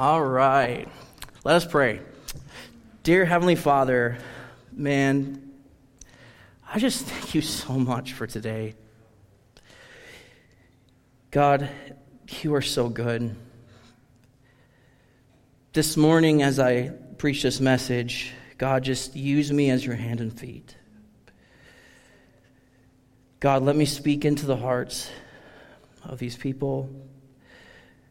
All 0.00 0.24
right. 0.24 0.88
Let 1.44 1.56
us 1.56 1.66
pray. 1.66 2.00
Dear 3.02 3.26
Heavenly 3.26 3.54
Father, 3.54 4.16
man, 4.72 5.52
I 6.72 6.78
just 6.78 7.04
thank 7.04 7.34
you 7.34 7.42
so 7.42 7.74
much 7.74 8.14
for 8.14 8.26
today. 8.26 8.76
God, 11.30 11.68
you 12.40 12.54
are 12.54 12.62
so 12.62 12.88
good. 12.88 13.36
This 15.74 15.98
morning, 15.98 16.40
as 16.40 16.58
I 16.58 16.92
preach 17.18 17.42
this 17.42 17.60
message, 17.60 18.32
God, 18.56 18.82
just 18.82 19.14
use 19.14 19.52
me 19.52 19.68
as 19.68 19.84
your 19.84 19.96
hand 19.96 20.22
and 20.22 20.32
feet. 20.32 20.76
God, 23.38 23.64
let 23.64 23.76
me 23.76 23.84
speak 23.84 24.24
into 24.24 24.46
the 24.46 24.56
hearts 24.56 25.10
of 26.04 26.18
these 26.18 26.38
people. 26.38 26.88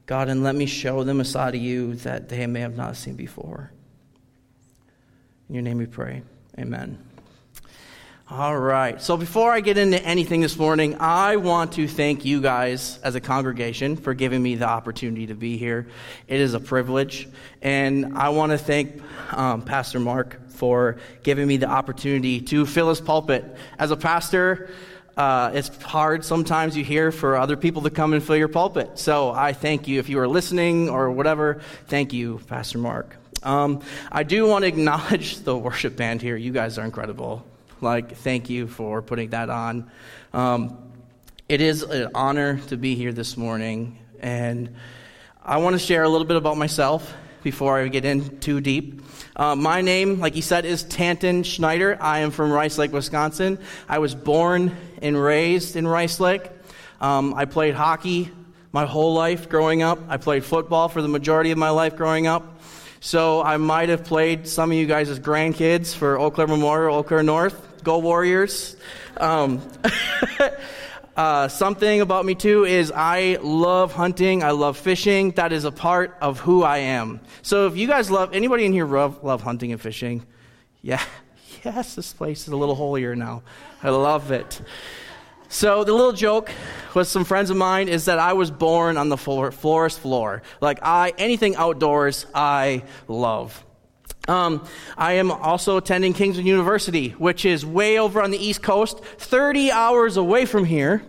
God, 0.09 0.27
and 0.27 0.41
let 0.41 0.55
me 0.55 0.65
show 0.65 1.03
them 1.03 1.21
a 1.21 1.23
side 1.23 1.53
of 1.53 1.61
you 1.61 1.93
that 1.97 2.29
they 2.29 2.47
may 2.47 2.61
have 2.61 2.75
not 2.75 2.97
seen 2.97 3.13
before. 3.13 3.71
In 5.47 5.53
your 5.53 5.61
name 5.61 5.77
we 5.77 5.85
pray. 5.85 6.23
Amen. 6.57 6.97
All 8.27 8.57
right. 8.57 8.99
So 8.99 9.17
before 9.17 9.51
I 9.51 9.59
get 9.59 9.77
into 9.77 10.03
anything 10.03 10.41
this 10.41 10.57
morning, 10.57 10.95
I 10.99 11.35
want 11.35 11.73
to 11.73 11.87
thank 11.87 12.25
you 12.25 12.41
guys 12.41 12.99
as 13.03 13.13
a 13.13 13.21
congregation 13.21 13.97
for 13.97 14.15
giving 14.15 14.41
me 14.41 14.55
the 14.55 14.67
opportunity 14.67 15.27
to 15.27 15.35
be 15.35 15.57
here. 15.57 15.89
It 16.27 16.39
is 16.39 16.55
a 16.55 16.59
privilege. 16.59 17.29
And 17.61 18.17
I 18.17 18.29
want 18.29 18.51
to 18.51 18.57
thank 18.57 19.03
um, 19.31 19.61
Pastor 19.61 19.99
Mark 19.99 20.49
for 20.49 20.97
giving 21.21 21.47
me 21.47 21.57
the 21.57 21.69
opportunity 21.69 22.41
to 22.41 22.65
fill 22.65 22.89
his 22.89 22.99
pulpit. 22.99 23.45
As 23.77 23.91
a 23.91 23.95
pastor, 23.95 24.71
uh, 25.17 25.51
it's 25.53 25.69
hard 25.83 26.23
sometimes 26.23 26.77
you 26.77 26.83
hear 26.83 27.11
for 27.11 27.35
other 27.35 27.57
people 27.57 27.81
to 27.83 27.89
come 27.89 28.13
and 28.13 28.23
fill 28.23 28.37
your 28.37 28.47
pulpit. 28.47 28.97
So 28.97 29.31
I 29.31 29.53
thank 29.53 29.87
you. 29.87 29.99
If 29.99 30.09
you 30.09 30.19
are 30.19 30.27
listening 30.27 30.89
or 30.89 31.11
whatever, 31.11 31.61
thank 31.87 32.13
you, 32.13 32.39
Pastor 32.47 32.77
Mark. 32.77 33.15
Um, 33.43 33.81
I 34.11 34.23
do 34.23 34.47
want 34.47 34.63
to 34.63 34.67
acknowledge 34.67 35.39
the 35.43 35.57
worship 35.57 35.95
band 35.95 36.21
here. 36.21 36.35
You 36.35 36.51
guys 36.51 36.77
are 36.77 36.85
incredible. 36.85 37.45
Like, 37.81 38.17
thank 38.17 38.49
you 38.49 38.67
for 38.67 39.01
putting 39.01 39.29
that 39.29 39.49
on. 39.49 39.89
Um, 40.33 40.77
it 41.47 41.61
is 41.61 41.83
an 41.83 42.11
honor 42.13 42.59
to 42.67 42.77
be 42.77 42.95
here 42.95 43.13
this 43.13 43.37
morning, 43.37 43.97
and 44.19 44.75
I 45.43 45.57
want 45.57 45.73
to 45.73 45.79
share 45.79 46.03
a 46.03 46.09
little 46.09 46.27
bit 46.27 46.37
about 46.37 46.57
myself 46.57 47.13
before 47.43 47.79
I 47.79 47.87
get 47.87 48.05
in 48.05 48.39
too 48.39 48.61
deep. 48.61 49.01
Uh, 49.35 49.55
my 49.55 49.81
name, 49.81 50.19
like 50.19 50.33
he 50.33 50.41
said, 50.41 50.65
is 50.65 50.83
Tanton 50.83 51.43
Schneider. 51.43 51.97
I 52.01 52.19
am 52.19 52.31
from 52.31 52.51
Rice 52.51 52.77
Lake, 52.77 52.91
Wisconsin. 52.91 53.59
I 53.87 53.99
was 53.99 54.15
born 54.15 54.75
and 55.01 55.21
raised 55.21 55.75
in 55.75 55.87
Rice 55.87 56.19
Lake. 56.19 56.49
Um, 56.99 57.33
I 57.33 57.45
played 57.45 57.75
hockey 57.75 58.31
my 58.71 58.85
whole 58.85 59.13
life 59.13 59.49
growing 59.49 59.81
up. 59.81 59.99
I 60.09 60.17
played 60.17 60.43
football 60.43 60.89
for 60.89 61.01
the 61.01 61.07
majority 61.07 61.51
of 61.51 61.57
my 61.57 61.69
life 61.69 61.95
growing 61.95 62.27
up. 62.27 62.59
So 62.99 63.41
I 63.41 63.57
might 63.57 63.89
have 63.89 64.03
played 64.03 64.47
some 64.47 64.71
of 64.71 64.77
you 64.77 64.85
guys 64.85 65.09
as 65.09 65.19
grandkids 65.19 65.95
for 65.95 66.19
Eau 66.19 66.29
Claire 66.29 66.47
Memorial, 66.47 66.97
Eau 66.97 67.03
Claire 67.03 67.23
North. 67.23 67.83
Go 67.83 67.99
Warriors. 67.99 68.75
Um, 69.17 69.61
Uh, 71.19 71.49
something 71.49 71.99
about 71.99 72.25
me 72.25 72.33
too 72.33 72.63
is 72.63 72.93
I 72.95 73.39
love 73.41 73.91
hunting. 73.91 74.41
I 74.41 74.51
love 74.51 74.77
fishing. 74.77 75.31
That 75.31 75.51
is 75.51 75.65
a 75.65 75.71
part 75.71 76.15
of 76.21 76.39
who 76.39 76.63
I 76.63 76.77
am. 76.77 77.19
So 77.41 77.67
if 77.67 77.75
you 77.75 77.87
guys 77.87 78.09
love, 78.09 78.33
anybody 78.33 78.63
in 78.63 78.71
here 78.71 78.85
love, 78.85 79.21
love 79.21 79.41
hunting 79.41 79.73
and 79.73 79.81
fishing? 79.81 80.25
Yeah. 80.81 81.03
Yes, 81.65 81.93
this 81.93 82.13
place 82.13 82.43
is 82.43 82.53
a 82.53 82.55
little 82.55 82.75
holier 82.75 83.17
now. 83.17 83.43
I 83.83 83.89
love 83.89 84.31
it. 84.31 84.61
So 85.49 85.83
the 85.83 85.91
little 85.91 86.13
joke 86.13 86.49
with 86.93 87.09
some 87.09 87.25
friends 87.25 87.49
of 87.49 87.57
mine 87.57 87.89
is 87.89 88.05
that 88.05 88.17
I 88.17 88.31
was 88.31 88.49
born 88.49 88.95
on 88.95 89.09
the 89.09 89.17
floor, 89.17 89.51
forest 89.51 89.99
floor. 89.99 90.41
Like 90.61 90.79
I, 90.83 91.11
anything 91.17 91.57
outdoors, 91.57 92.25
I 92.33 92.83
love. 93.09 93.61
Um, 94.29 94.65
I 94.95 95.13
am 95.13 95.31
also 95.31 95.75
attending 95.75 96.13
Kingswood 96.13 96.45
University, 96.45 97.09
which 97.09 97.43
is 97.43 97.65
way 97.65 97.99
over 97.99 98.21
on 98.21 98.31
the 98.31 98.37
East 98.37 98.61
Coast, 98.61 99.03
30 99.03 99.71
hours 99.71 100.15
away 100.15 100.45
from 100.45 100.63
here 100.63 101.03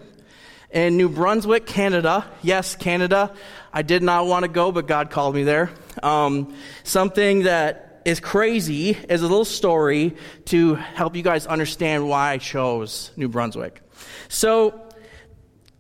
in 0.71 0.97
New 0.97 1.09
Brunswick, 1.09 1.67
Canada. 1.67 2.25
Yes, 2.43 2.77
Canada. 2.77 3.35
I 3.73 3.83
did 3.83 4.03
not 4.03 4.27
want 4.27 4.45
to 4.45 4.49
go, 4.49 4.73
but 4.73 4.87
God 4.87 5.11
called 5.11 5.35
me 5.35 5.43
there. 5.43 5.71
Um, 6.03 6.55
something 6.85 7.45
that 7.45 8.03
is 8.05 8.21
crazy 8.21 8.91
is 9.09 9.23
a 9.23 9.29
little 9.29 9.45
story 9.45 10.17
to 10.47 10.75
help 10.75 11.17
you 11.17 11.23
guys 11.23 11.47
understand 11.47 12.09
why 12.09 12.31
I 12.31 12.39
chose 12.39 13.11
New 13.17 13.29
Brunswick. 13.29 13.83
So, 14.29 14.89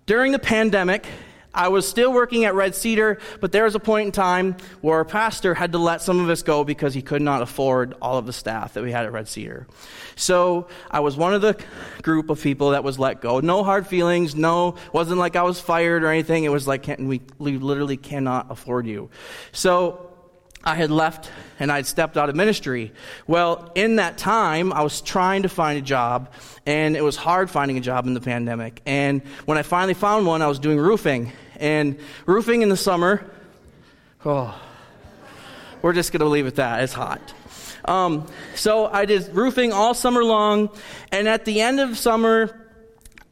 during 0.06 0.32
the 0.32 0.38
pandemic, 0.38 1.06
I 1.52 1.68
was 1.68 1.88
still 1.88 2.12
working 2.12 2.44
at 2.44 2.54
Red 2.54 2.74
Cedar, 2.74 3.18
but 3.40 3.52
there 3.52 3.64
was 3.64 3.74
a 3.74 3.80
point 3.80 4.06
in 4.06 4.12
time 4.12 4.56
where 4.80 4.96
our 4.96 5.04
pastor 5.04 5.54
had 5.54 5.72
to 5.72 5.78
let 5.78 6.00
some 6.00 6.20
of 6.20 6.30
us 6.30 6.42
go 6.42 6.64
because 6.64 6.94
he 6.94 7.02
could 7.02 7.22
not 7.22 7.42
afford 7.42 7.94
all 8.00 8.18
of 8.18 8.26
the 8.26 8.32
staff 8.32 8.74
that 8.74 8.82
we 8.82 8.92
had 8.92 9.04
at 9.04 9.12
Red 9.12 9.28
Cedar. 9.28 9.66
So 10.14 10.68
I 10.90 11.00
was 11.00 11.16
one 11.16 11.34
of 11.34 11.42
the 11.42 11.58
group 12.02 12.30
of 12.30 12.40
people 12.40 12.70
that 12.70 12.84
was 12.84 12.98
let 12.98 13.20
go. 13.20 13.40
No 13.40 13.64
hard 13.64 13.86
feelings, 13.86 14.34
no, 14.34 14.76
wasn't 14.92 15.18
like 15.18 15.34
I 15.34 15.42
was 15.42 15.60
fired 15.60 16.04
or 16.04 16.08
anything. 16.08 16.44
It 16.44 16.50
was 16.50 16.68
like, 16.68 16.86
we, 16.98 17.20
we 17.38 17.58
literally 17.58 17.96
cannot 17.96 18.50
afford 18.50 18.86
you. 18.86 19.10
So 19.52 20.09
I 20.62 20.74
had 20.74 20.90
left 20.90 21.30
and 21.58 21.72
I 21.72 21.76
had 21.76 21.86
stepped 21.86 22.16
out 22.16 22.28
of 22.28 22.36
ministry. 22.36 22.92
Well, 23.26 23.70
in 23.74 23.96
that 23.96 24.18
time, 24.18 24.72
I 24.72 24.82
was 24.82 25.00
trying 25.00 25.42
to 25.42 25.48
find 25.48 25.78
a 25.78 25.82
job, 25.82 26.32
and 26.66 26.96
it 26.96 27.02
was 27.02 27.16
hard 27.16 27.50
finding 27.50 27.76
a 27.78 27.80
job 27.80 28.06
in 28.06 28.14
the 28.14 28.20
pandemic. 28.20 28.80
And 28.86 29.22
when 29.44 29.58
I 29.58 29.62
finally 29.62 29.94
found 29.94 30.26
one, 30.26 30.42
I 30.42 30.46
was 30.46 30.58
doing 30.58 30.78
roofing. 30.78 31.32
And 31.56 31.98
roofing 32.26 32.62
in 32.62 32.68
the 32.68 32.76
summer, 32.76 33.24
oh, 34.24 34.58
we're 35.82 35.92
just 35.92 36.12
going 36.12 36.20
to 36.20 36.26
leave 36.26 36.46
it 36.46 36.48
at 36.48 36.54
that. 36.56 36.82
It's 36.82 36.92
hot. 36.92 37.20
Um, 37.84 38.26
so 38.54 38.86
I 38.86 39.06
did 39.06 39.34
roofing 39.34 39.72
all 39.72 39.94
summer 39.94 40.22
long, 40.22 40.70
and 41.10 41.26
at 41.26 41.44
the 41.44 41.60
end 41.60 41.80
of 41.80 41.96
summer, 41.98 42.59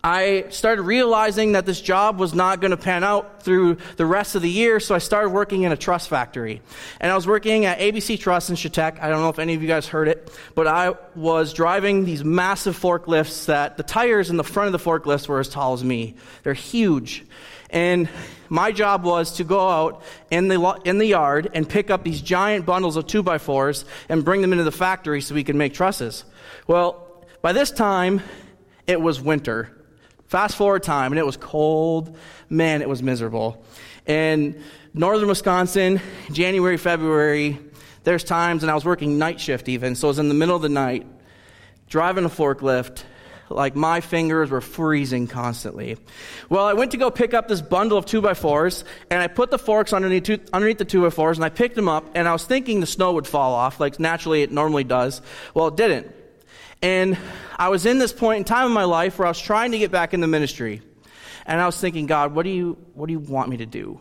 I 0.09 0.47
started 0.49 0.85
realizing 0.85 1.53
that 1.53 1.67
this 1.67 1.83
job 1.83 2.19
was 2.19 2.33
not 2.33 2.63
going 2.63 2.71
to 2.71 2.79
pan 2.79 3.05
out 3.05 3.43
through 3.43 3.77
the 3.99 4.07
rest 4.07 4.37
of 4.37 4.41
the 4.41 4.49
year, 4.49 4.81
so 4.81 4.95
I 4.95 4.99
started 4.99 5.29
working 5.29 5.65
in 5.65 5.73
a 5.73 5.77
truss 5.77 6.07
factory. 6.07 6.63
And 6.99 7.13
I 7.13 7.15
was 7.15 7.27
working 7.27 7.67
at 7.67 7.79
ABC 7.79 8.19
Truss 8.19 8.49
in 8.49 8.57
Chautauqua. 8.57 9.05
I 9.05 9.11
don't 9.11 9.21
know 9.21 9.29
if 9.29 9.39
any 9.39 9.53
of 9.53 9.61
you 9.61 9.69
guys 9.69 9.87
heard 9.87 10.09
it, 10.09 10.33
but 10.55 10.67
I 10.67 10.95
was 11.15 11.53
driving 11.53 12.07
these 12.07 12.25
massive 12.25 12.75
forklifts 12.75 13.45
that 13.47 13.77
the 13.77 13.83
tires 13.83 14.31
in 14.31 14.39
the 14.39 14.45
front 14.45 14.69
of 14.69 14.73
the 14.73 14.79
forklifts 14.79 15.29
were 15.29 15.41
as 15.41 15.51
tall 15.51 15.75
as 15.75 15.85
me. 15.85 16.17
They're 16.43 16.55
huge. 16.55 17.27
And 17.69 18.09
my 18.49 18.73
job 18.73 19.05
was 19.05 19.33
to 19.33 19.45
go 19.45 19.69
out 19.69 20.03
in 20.31 20.49
the, 20.49 20.81
in 20.87 20.97
the 20.97 21.07
yard 21.07 21.51
and 21.53 21.69
pick 21.69 21.91
up 21.91 22.03
these 22.03 22.23
giant 22.23 22.65
bundles 22.65 22.97
of 22.97 23.07
2 23.07 23.23
by 23.23 23.37
4s 23.37 23.85
and 24.09 24.25
bring 24.25 24.41
them 24.41 24.53
into 24.53 24.65
the 24.65 24.73
factory 24.73 25.21
so 25.21 25.35
we 25.35 25.45
could 25.45 25.55
make 25.55 25.75
trusses. 25.75 26.25
Well, 26.67 27.27
by 27.43 27.53
this 27.53 27.71
time, 27.71 28.23
it 28.87 29.03
was 29.03 29.21
winter 29.21 29.75
Fast 30.29 30.57
forward 30.57 30.83
time, 30.83 31.11
and 31.13 31.19
it 31.19 31.25
was 31.25 31.39
cold. 31.39 32.15
Man, 32.51 32.83
it 32.83 32.89
was 32.89 33.03
miserable. 33.03 33.65
In 34.07 34.63
northern 34.93 35.29
Wisconsin, 35.29 36.03
January, 36.31 36.77
February, 36.77 37.59
there's 38.05 38.25
times, 38.25 38.63
and 38.63 38.71
I 38.71 38.75
was 38.75 38.85
working 38.85 39.19
night 39.19 39.41
shift 39.41 39.71
even, 39.71 39.95
so 39.95 40.09
it 40.09 40.11
was 40.11 40.19
in 40.19 40.29
the 40.29 40.35
middle 40.35 40.55
of 40.55 40.61
the 40.61 40.69
night, 40.69 41.07
driving 41.89 42.27
a 42.27 42.29
forklift. 42.29 43.05
Like 43.51 43.75
my 43.75 44.03
fingers 44.03 44.51
were 44.51 44.61
freezing 44.61 45.27
constantly. 45.27 45.97
Well, 46.51 46.67
I 46.67 46.75
went 46.75 46.91
to 46.91 46.99
go 46.99 47.11
pick 47.11 47.33
up 47.33 47.49
this 47.49 47.63
bundle 47.63 47.97
of 47.97 48.05
2 48.05 48.21
by 48.21 48.35
4s 48.35 48.85
and 49.11 49.23
I 49.23 49.27
put 49.27 49.51
the 49.51 49.59
forks 49.59 49.95
underneath, 49.95 50.25
two, 50.25 50.39
underneath 50.53 50.77
the 50.77 50.85
2 50.85 51.01
by 51.01 51.09
4s 51.09 51.37
and 51.37 51.45
I 51.47 51.49
picked 51.49 51.75
them 51.75 51.89
up, 51.89 52.05
and 52.15 52.29
I 52.29 52.33
was 52.35 52.45
thinking 52.45 52.81
the 52.81 52.87
snow 52.87 53.15
would 53.15 53.27
fall 53.27 53.55
off, 53.55 53.81
like 53.81 53.99
naturally 53.99 54.43
it 54.43 54.53
normally 54.53 54.85
does. 54.85 55.23
Well, 55.55 55.69
it 55.69 55.77
didn't. 55.77 56.15
And 56.83 57.19
I 57.57 57.69
was 57.69 57.87
in 57.87 57.99
this 57.99 58.13
point 58.13 58.39
in 58.39 58.45
time 58.45 58.67
in 58.67 58.73
my 58.73 58.85
life 58.85 59.19
where 59.19 59.27
I 59.27 59.31
was 59.31 59.41
trying 59.41 59.73
to 59.73 59.79
get 59.79 59.91
back 59.91 60.15
in 60.15 60.21
the 60.21 60.27
ministry. 60.27 60.83
And 61.47 61.61
I 61.61 61.67
was 61.67 61.81
thinking, 61.81 62.07
God, 62.07 62.35
what 62.35 62.45
do 62.45 62.51
you, 62.51 62.77
what 62.95 63.07
do 63.07 63.13
you 63.13 63.19
want 63.19 63.49
me 63.49 63.57
to 63.57 63.67
do? 63.67 64.01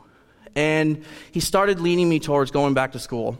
And 0.55 1.03
he 1.31 1.39
started 1.39 1.79
leading 1.79 2.09
me 2.09 2.19
towards 2.19 2.51
going 2.51 2.73
back 2.73 2.91
to 2.91 2.99
school 2.99 3.37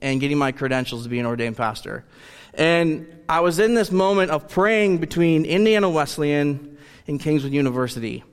and 0.00 0.20
getting 0.20 0.38
my 0.38 0.52
credentials 0.52 1.02
to 1.02 1.08
be 1.08 1.18
an 1.18 1.26
ordained 1.26 1.56
pastor. 1.56 2.04
And 2.54 3.06
I 3.28 3.40
was 3.40 3.58
in 3.58 3.74
this 3.74 3.90
moment 3.90 4.30
of 4.30 4.48
praying 4.48 4.98
between 4.98 5.44
Indiana 5.44 5.88
Wesleyan 5.88 6.78
and 7.06 7.20
Kingswood 7.20 7.52
University. 7.52 8.24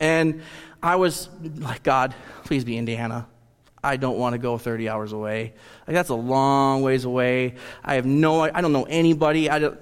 And 0.00 0.42
I 0.82 0.96
was 0.96 1.28
like, 1.56 1.82
God, 1.82 2.14
please 2.44 2.64
be 2.64 2.76
Indiana. 2.76 3.28
I 3.84 3.96
don't 3.96 4.18
want 4.18 4.34
to 4.34 4.38
go 4.38 4.58
30 4.58 4.88
hours 4.88 5.12
away. 5.12 5.54
Like, 5.86 5.94
that's 5.94 6.08
a 6.10 6.14
long 6.14 6.82
ways 6.82 7.04
away. 7.04 7.54
I 7.84 7.96
have 7.96 8.06
no, 8.06 8.42
I 8.42 8.60
don't 8.60 8.72
know 8.72 8.84
anybody. 8.84 9.50
I 9.50 9.58
don't, 9.58 9.80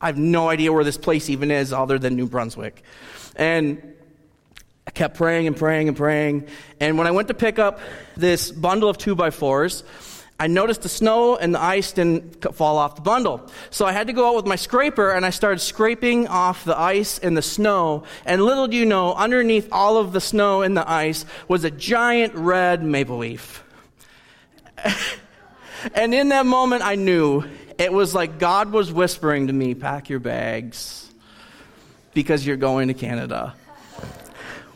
I 0.00 0.06
have 0.06 0.18
no 0.18 0.48
idea 0.48 0.72
where 0.72 0.84
this 0.84 0.96
place 0.96 1.28
even 1.28 1.50
is 1.50 1.72
other 1.72 1.98
than 1.98 2.16
New 2.16 2.26
Brunswick. 2.26 2.82
And 3.36 3.94
I 4.86 4.90
kept 4.90 5.16
praying 5.16 5.46
and 5.46 5.56
praying 5.56 5.88
and 5.88 5.96
praying. 5.96 6.46
And 6.80 6.96
when 6.96 7.06
I 7.06 7.10
went 7.10 7.28
to 7.28 7.34
pick 7.34 7.58
up 7.58 7.80
this 8.16 8.50
bundle 8.50 8.88
of 8.88 8.98
two 8.98 9.14
by 9.14 9.30
fours, 9.30 9.84
I 10.40 10.46
noticed 10.46 10.80
the 10.80 10.88
snow 10.88 11.36
and 11.36 11.54
the 11.54 11.60
ice 11.60 11.92
didn't 11.92 12.54
fall 12.54 12.78
off 12.78 12.96
the 12.96 13.02
bundle. 13.02 13.46
So 13.68 13.84
I 13.84 13.92
had 13.92 14.06
to 14.06 14.14
go 14.14 14.26
out 14.26 14.36
with 14.36 14.46
my 14.46 14.56
scraper 14.56 15.10
and 15.10 15.26
I 15.26 15.30
started 15.30 15.58
scraping 15.58 16.26
off 16.28 16.64
the 16.64 16.78
ice 16.78 17.18
and 17.18 17.36
the 17.36 17.42
snow. 17.42 18.04
And 18.24 18.42
little 18.42 18.66
do 18.66 18.76
you 18.78 18.86
know, 18.86 19.12
underneath 19.12 19.68
all 19.70 19.98
of 19.98 20.14
the 20.14 20.20
snow 20.20 20.62
and 20.62 20.74
the 20.74 20.90
ice 20.90 21.26
was 21.46 21.64
a 21.64 21.70
giant 21.70 22.34
red 22.34 22.82
maple 22.82 23.18
leaf. 23.18 23.62
and 25.94 26.14
in 26.14 26.30
that 26.30 26.46
moment, 26.46 26.82
I 26.82 26.94
knew 26.94 27.44
it 27.80 27.90
was 27.90 28.14
like 28.14 28.38
God 28.38 28.72
was 28.72 28.92
whispering 28.92 29.46
to 29.46 29.54
me, 29.54 29.74
pack 29.74 30.10
your 30.10 30.20
bags 30.20 31.10
because 32.12 32.46
you're 32.46 32.58
going 32.58 32.88
to 32.88 32.94
Canada. 32.94 33.54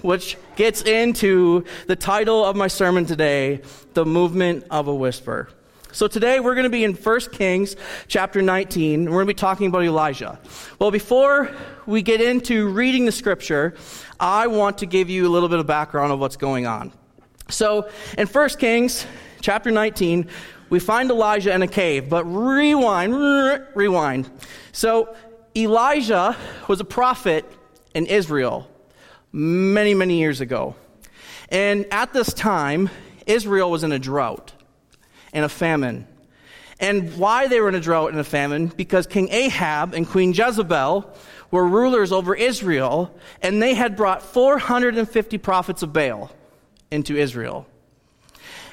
Which 0.00 0.38
gets 0.56 0.80
into 0.80 1.66
the 1.86 1.96
title 1.96 2.42
of 2.42 2.56
my 2.56 2.66
sermon 2.68 3.04
today, 3.04 3.60
The 3.92 4.06
Movement 4.06 4.64
of 4.70 4.88
a 4.88 4.94
Whisper. 4.94 5.50
So 5.92 6.08
today 6.08 6.40
we're 6.40 6.54
going 6.54 6.64
to 6.64 6.70
be 6.70 6.82
in 6.82 6.94
1 6.94 7.20
Kings 7.32 7.76
chapter 8.08 8.40
19. 8.40 9.04
We're 9.04 9.10
going 9.10 9.26
to 9.26 9.34
be 9.34 9.34
talking 9.34 9.66
about 9.66 9.82
Elijah. 9.82 10.38
Well, 10.78 10.90
before 10.90 11.54
we 11.84 12.00
get 12.00 12.22
into 12.22 12.68
reading 12.68 13.04
the 13.04 13.12
scripture, 13.12 13.74
I 14.18 14.46
want 14.46 14.78
to 14.78 14.86
give 14.86 15.10
you 15.10 15.26
a 15.26 15.30
little 15.30 15.50
bit 15.50 15.58
of 15.58 15.66
background 15.66 16.10
of 16.10 16.20
what's 16.20 16.36
going 16.36 16.66
on. 16.66 16.90
So 17.50 17.90
in 18.16 18.26
1 18.26 18.48
Kings 18.58 19.06
chapter 19.42 19.70
19, 19.70 20.26
we 20.70 20.78
find 20.80 21.10
Elijah 21.10 21.54
in 21.54 21.62
a 21.62 21.68
cave, 21.68 22.08
but 22.08 22.24
rewind, 22.24 23.14
rewind. 23.74 24.30
So 24.72 25.14
Elijah 25.56 26.36
was 26.68 26.80
a 26.80 26.84
prophet 26.84 27.44
in 27.94 28.06
Israel 28.06 28.68
many, 29.32 29.94
many 29.94 30.18
years 30.18 30.40
ago. 30.40 30.74
And 31.48 31.86
at 31.90 32.12
this 32.12 32.32
time, 32.32 32.90
Israel 33.26 33.70
was 33.70 33.84
in 33.84 33.92
a 33.92 33.98
drought 33.98 34.52
and 35.32 35.44
a 35.44 35.48
famine. 35.48 36.06
And 36.80 37.16
why 37.16 37.46
they 37.46 37.60
were 37.60 37.68
in 37.68 37.74
a 37.74 37.80
drought 37.80 38.10
and 38.10 38.18
a 38.18 38.24
famine? 38.24 38.66
Because 38.66 39.06
King 39.06 39.28
Ahab 39.30 39.94
and 39.94 40.08
Queen 40.08 40.32
Jezebel 40.32 41.14
were 41.50 41.66
rulers 41.66 42.10
over 42.10 42.34
Israel, 42.34 43.14
and 43.40 43.62
they 43.62 43.74
had 43.74 43.96
brought 43.96 44.22
450 44.22 45.38
prophets 45.38 45.82
of 45.82 45.92
Baal 45.92 46.32
into 46.90 47.16
Israel. 47.16 47.66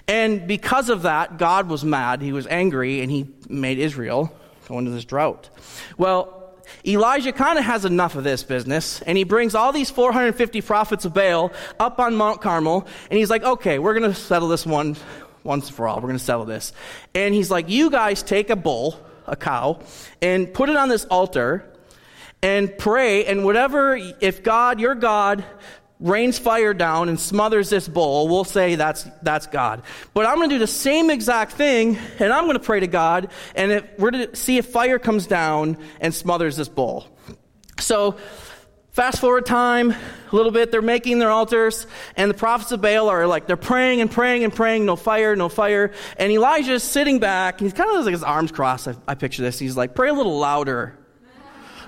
And 0.07 0.47
because 0.47 0.89
of 0.89 1.03
that, 1.03 1.37
God 1.37 1.69
was 1.69 1.83
mad. 1.83 2.21
He 2.21 2.33
was 2.33 2.47
angry, 2.47 3.01
and 3.01 3.11
he 3.11 3.27
made 3.49 3.79
Israel 3.79 4.33
go 4.67 4.79
into 4.79 4.91
this 4.91 5.05
drought. 5.05 5.49
Well, 5.97 6.37
Elijah 6.85 7.31
kind 7.31 7.59
of 7.59 7.65
has 7.65 7.85
enough 7.85 8.15
of 8.15 8.23
this 8.23 8.43
business, 8.43 9.01
and 9.01 9.17
he 9.17 9.23
brings 9.23 9.55
all 9.55 9.71
these 9.71 9.89
450 9.89 10.61
prophets 10.61 11.05
of 11.05 11.13
Baal 11.13 11.51
up 11.79 11.99
on 11.99 12.15
Mount 12.15 12.41
Carmel, 12.41 12.87
and 13.09 13.17
he's 13.17 13.29
like, 13.29 13.43
okay, 13.43 13.79
we're 13.79 13.97
going 13.97 14.11
to 14.11 14.17
settle 14.17 14.47
this 14.47 14.65
one 14.65 14.95
once 15.43 15.69
for 15.69 15.87
all. 15.87 15.97
We're 15.97 16.09
going 16.09 16.17
to 16.17 16.23
settle 16.23 16.45
this. 16.45 16.73
And 17.13 17.33
he's 17.33 17.51
like, 17.51 17.69
You 17.69 17.89
guys 17.89 18.23
take 18.23 18.49
a 18.49 18.55
bull, 18.55 18.99
a 19.27 19.35
cow, 19.35 19.79
and 20.21 20.53
put 20.53 20.69
it 20.69 20.75
on 20.75 20.89
this 20.89 21.05
altar 21.05 21.65
and 22.41 22.75
pray. 22.77 23.25
And 23.25 23.43
whatever, 23.43 23.95
if 24.19 24.43
God, 24.43 24.79
your 24.79 24.95
God, 24.95 25.43
rains 26.01 26.37
fire 26.37 26.73
down 26.73 27.07
and 27.07 27.19
smothers 27.19 27.69
this 27.69 27.87
bull, 27.87 28.27
we'll 28.27 28.43
say 28.43 28.75
that's, 28.75 29.07
that's 29.21 29.47
God. 29.47 29.83
But 30.13 30.25
I'm 30.25 30.35
going 30.37 30.49
to 30.49 30.55
do 30.55 30.59
the 30.59 30.67
same 30.67 31.09
exact 31.09 31.53
thing, 31.53 31.97
and 32.19 32.33
I'm 32.33 32.45
going 32.45 32.57
to 32.57 32.63
pray 32.63 32.81
to 32.81 32.87
God, 32.87 33.29
and 33.55 33.71
if, 33.71 33.85
we're 33.97 34.11
to 34.11 34.35
see 34.35 34.57
if 34.57 34.65
fire 34.65 34.99
comes 34.99 35.27
down 35.27 35.77
and 35.99 36.13
smothers 36.13 36.57
this 36.57 36.67
bull. 36.67 37.07
So 37.79 38.17
Fast 38.91 39.21
forward 39.21 39.45
time 39.45 39.91
a 39.91 40.35
little 40.35 40.51
bit, 40.51 40.69
they're 40.69 40.81
making 40.81 41.19
their 41.19 41.29
altars, 41.31 41.87
and 42.17 42.29
the 42.29 42.35
prophets 42.35 42.73
of 42.73 42.81
Baal 42.81 43.07
are 43.07 43.25
like, 43.25 43.47
they're 43.47 43.55
praying 43.55 44.01
and 44.01 44.11
praying 44.11 44.43
and 44.43 44.53
praying, 44.53 44.85
no 44.85 44.97
fire, 44.97 45.33
no 45.33 45.47
fire. 45.47 45.93
And 46.17 46.29
Elijah's 46.29 46.83
sitting 46.83 47.19
back, 47.19 47.61
he's 47.61 47.71
kind 47.71 47.89
of 47.89 48.03
like 48.03 48.11
his 48.11 48.21
arms 48.21 48.51
crossed. 48.51 48.89
I, 48.89 48.95
I 49.07 49.15
picture 49.15 49.43
this. 49.43 49.57
He's 49.57 49.77
like, 49.77 49.95
pray 49.95 50.09
a 50.09 50.13
little 50.13 50.37
louder. 50.37 50.99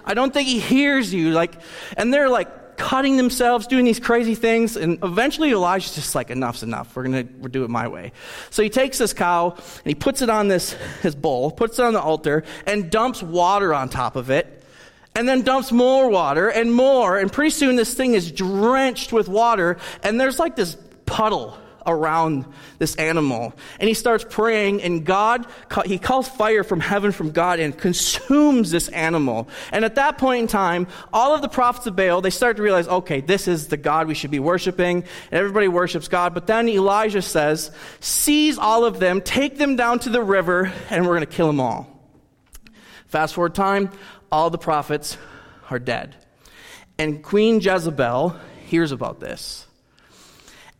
I 0.05 0.13
don't 0.13 0.33
think 0.33 0.47
he 0.47 0.59
hears 0.59 1.13
you. 1.13 1.31
Like, 1.31 1.59
and 1.97 2.13
they're 2.13 2.29
like 2.29 2.49
cutting 2.77 3.17
themselves, 3.17 3.67
doing 3.67 3.85
these 3.85 3.99
crazy 3.99 4.35
things. 4.35 4.75
And 4.77 4.97
eventually 5.03 5.51
Elijah's 5.51 5.95
just 5.95 6.15
like, 6.15 6.29
enough's 6.29 6.63
enough. 6.63 6.95
We're 6.95 7.03
going 7.03 7.27
to 7.27 7.33
we'll 7.35 7.51
do 7.51 7.63
it 7.63 7.69
my 7.69 7.87
way. 7.87 8.11
So 8.49 8.63
he 8.63 8.69
takes 8.69 8.97
this 8.97 9.13
cow 9.13 9.51
and 9.51 9.85
he 9.85 9.95
puts 9.95 10.21
it 10.21 10.29
on 10.29 10.47
this, 10.47 10.73
his 11.01 11.15
bowl, 11.15 11.51
puts 11.51 11.79
it 11.79 11.85
on 11.85 11.93
the 11.93 12.01
altar, 12.01 12.43
and 12.65 12.89
dumps 12.89 13.21
water 13.23 13.73
on 13.73 13.89
top 13.89 14.15
of 14.15 14.29
it 14.29 14.63
and 15.15 15.27
then 15.27 15.43
dumps 15.43 15.71
more 15.71 16.09
water 16.09 16.49
and 16.49 16.73
more. 16.73 17.17
And 17.17 17.31
pretty 17.31 17.51
soon 17.51 17.75
this 17.75 17.93
thing 17.93 18.13
is 18.13 18.31
drenched 18.31 19.13
with 19.13 19.27
water. 19.27 19.77
And 20.01 20.19
there's 20.19 20.39
like 20.39 20.55
this 20.55 20.75
puddle 21.05 21.57
around 21.85 22.45
this 22.79 22.95
animal. 22.95 23.53
And 23.79 23.87
he 23.87 23.93
starts 23.93 24.25
praying, 24.29 24.81
and 24.81 25.05
God, 25.05 25.45
he 25.85 25.97
calls 25.97 26.27
fire 26.27 26.63
from 26.63 26.79
heaven 26.79 27.11
from 27.11 27.31
God 27.31 27.59
and 27.59 27.77
consumes 27.77 28.71
this 28.71 28.89
animal. 28.89 29.47
And 29.71 29.85
at 29.85 29.95
that 29.95 30.17
point 30.17 30.41
in 30.41 30.47
time, 30.47 30.87
all 31.11 31.33
of 31.35 31.41
the 31.41 31.49
prophets 31.49 31.87
of 31.87 31.95
Baal, 31.95 32.21
they 32.21 32.29
start 32.29 32.57
to 32.57 32.63
realize, 32.63 32.87
okay, 32.87 33.21
this 33.21 33.47
is 33.47 33.67
the 33.67 33.77
God 33.77 34.07
we 34.07 34.13
should 34.13 34.31
be 34.31 34.39
worshiping. 34.39 35.03
And 35.31 35.39
everybody 35.39 35.67
worships 35.67 36.07
God. 36.07 36.33
But 36.33 36.47
then 36.47 36.69
Elijah 36.69 37.21
says, 37.21 37.71
seize 37.99 38.57
all 38.57 38.85
of 38.85 38.99
them, 38.99 39.21
take 39.21 39.57
them 39.57 39.75
down 39.75 39.99
to 39.99 40.09
the 40.09 40.21
river, 40.21 40.71
and 40.89 41.05
we're 41.05 41.15
going 41.15 41.27
to 41.27 41.35
kill 41.35 41.47
them 41.47 41.59
all. 41.59 41.89
Fast 43.07 43.35
forward 43.35 43.53
time, 43.53 43.91
all 44.31 44.49
the 44.49 44.57
prophets 44.57 45.17
are 45.69 45.79
dead. 45.79 46.15
And 46.97 47.23
Queen 47.23 47.59
Jezebel 47.59 48.35
hears 48.65 48.91
about 48.91 49.19
this. 49.19 49.67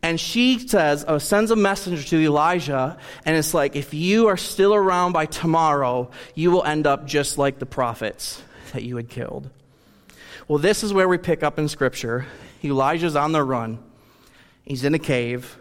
And 0.04 0.20
she 0.20 0.58
says, 0.58 1.02
oh, 1.08 1.16
sends 1.16 1.50
a 1.50 1.56
messenger 1.56 2.02
to 2.02 2.20
Elijah, 2.20 2.98
and 3.24 3.38
it's 3.38 3.54
like, 3.54 3.74
if 3.74 3.94
you 3.94 4.26
are 4.26 4.36
still 4.36 4.74
around 4.74 5.12
by 5.12 5.24
tomorrow, 5.24 6.10
you 6.34 6.50
will 6.50 6.62
end 6.62 6.86
up 6.86 7.06
just 7.06 7.38
like 7.38 7.58
the 7.58 7.64
prophets 7.64 8.42
that 8.74 8.82
you 8.82 8.96
had 8.96 9.08
killed. 9.08 9.48
Well, 10.46 10.58
this 10.58 10.84
is 10.84 10.92
where 10.92 11.08
we 11.08 11.16
pick 11.16 11.42
up 11.42 11.58
in 11.58 11.68
Scripture. 11.68 12.26
Elijah's 12.62 13.16
on 13.16 13.32
the 13.32 13.42
run, 13.42 13.78
he's 14.66 14.84
in 14.84 14.92
a 14.92 14.98
cave, 14.98 15.56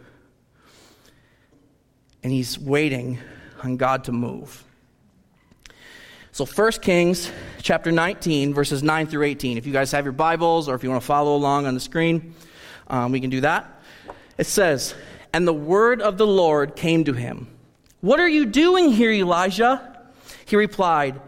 and 2.22 2.30
he's 2.30 2.60
waiting 2.60 3.20
on 3.64 3.78
God 3.78 4.04
to 4.04 4.12
move. 4.12 4.62
So 6.34 6.46
1 6.46 6.72
Kings 6.82 7.32
chapter 7.62 7.94
19, 7.94 8.54
verses 8.54 8.84
9 8.84 9.08
through 9.08 9.24
18. 9.24 9.58
If 9.58 9.66
you 9.66 9.72
guys 9.72 9.94
have 9.94 10.04
your 10.04 10.12
Bibles 10.12 10.68
or 10.68 10.76
if 10.76 10.84
you 10.84 10.90
want 10.90 11.02
to 11.02 11.08
follow 11.08 11.34
along 11.34 11.66
on 11.66 11.76
the 11.76 11.80
screen, 11.80 12.36
um, 12.88 13.14
we 13.14 13.22
can 13.22 13.30
do 13.30 13.40
that. 13.40 13.80
It 14.44 14.48
says, 14.48 14.94
And 15.32 15.48
the 15.48 15.54
word 15.54 16.02
of 16.02 16.18
the 16.18 16.28
Lord 16.28 16.76
came 16.76 17.06
to 17.06 17.14
him. 17.14 17.48
What 18.02 18.20
are 18.20 18.28
you 18.28 18.46
doing 18.46 18.92
here, 18.92 19.10
Elijah? 19.10 19.98
He 20.44 20.58
replied, 20.58 21.22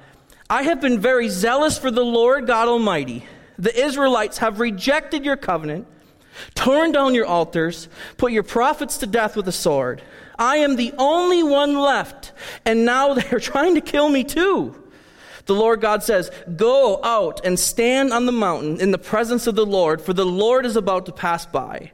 I 0.49 0.63
have 0.63 0.81
been 0.81 0.99
very 0.99 1.29
zealous 1.29 1.77
for 1.77 1.89
the 1.89 2.03
Lord 2.03 2.45
God 2.45 2.67
Almighty. 2.67 3.23
The 3.57 3.73
Israelites 3.73 4.39
have 4.39 4.59
rejected 4.59 5.23
your 5.23 5.37
covenant, 5.37 5.87
torn 6.55 6.91
down 6.91 7.13
your 7.13 7.25
altars, 7.25 7.87
put 8.17 8.33
your 8.33 8.43
prophets 8.43 8.97
to 8.97 9.07
death 9.07 9.37
with 9.37 9.47
a 9.47 9.53
sword. 9.53 10.01
I 10.37 10.57
am 10.57 10.75
the 10.75 10.93
only 10.97 11.41
one 11.41 11.79
left, 11.79 12.33
and 12.65 12.83
now 12.83 13.13
they 13.13 13.29
are 13.29 13.39
trying 13.39 13.75
to 13.75 13.81
kill 13.81 14.09
me 14.09 14.25
too. 14.25 14.75
The 15.45 15.55
Lord 15.55 15.79
God 15.79 16.03
says, 16.03 16.31
Go 16.57 17.01
out 17.01 17.45
and 17.45 17.57
stand 17.57 18.11
on 18.11 18.25
the 18.25 18.33
mountain 18.33 18.81
in 18.81 18.91
the 18.91 18.97
presence 18.97 19.47
of 19.47 19.55
the 19.55 19.65
Lord, 19.65 20.01
for 20.01 20.11
the 20.11 20.25
Lord 20.25 20.65
is 20.65 20.75
about 20.75 21.05
to 21.05 21.13
pass 21.13 21.45
by. 21.45 21.93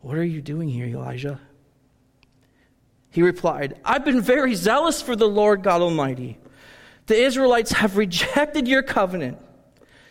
What 0.00 0.16
are 0.16 0.24
you 0.24 0.40
doing 0.40 0.68
here, 0.68 0.86
Elijah? 0.86 1.40
He 3.10 3.22
replied, 3.22 3.78
I've 3.84 4.04
been 4.04 4.20
very 4.20 4.54
zealous 4.54 5.02
for 5.02 5.16
the 5.16 5.28
Lord 5.28 5.62
God 5.62 5.82
Almighty. 5.82 6.38
The 7.06 7.20
Israelites 7.20 7.72
have 7.72 7.96
rejected 7.96 8.68
your 8.68 8.82
covenant, 8.82 9.38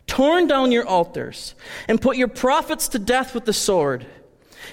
torn 0.06 0.48
down 0.48 0.72
your 0.72 0.86
altars, 0.86 1.56
and 1.88 2.02
put 2.02 2.18
your 2.18 2.28
prophets 2.28 2.90
to 2.90 3.00
death 3.00 3.34
with 3.34 3.46
the 3.46 3.54
sword. 3.54 4.06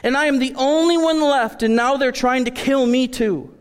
And 0.02 0.16
I 0.16 0.26
am 0.26 0.38
the 0.38 0.54
only 0.56 0.98
one 0.98 1.20
left, 1.20 1.62
and 1.62 1.76
now 1.76 1.96
they're 1.96 2.12
trying 2.12 2.44
to 2.46 2.50
kill 2.50 2.84
me 2.84 3.06
too. 3.06 3.54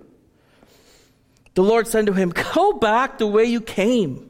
The 1.54 1.64
Lord 1.64 1.88
said 1.88 2.08
to 2.08 2.14
him, 2.14 2.32
Go 2.54 2.74
back 2.74 3.18
the 3.18 3.28
way 3.28 3.46
you 3.46 3.62
came 3.62 4.30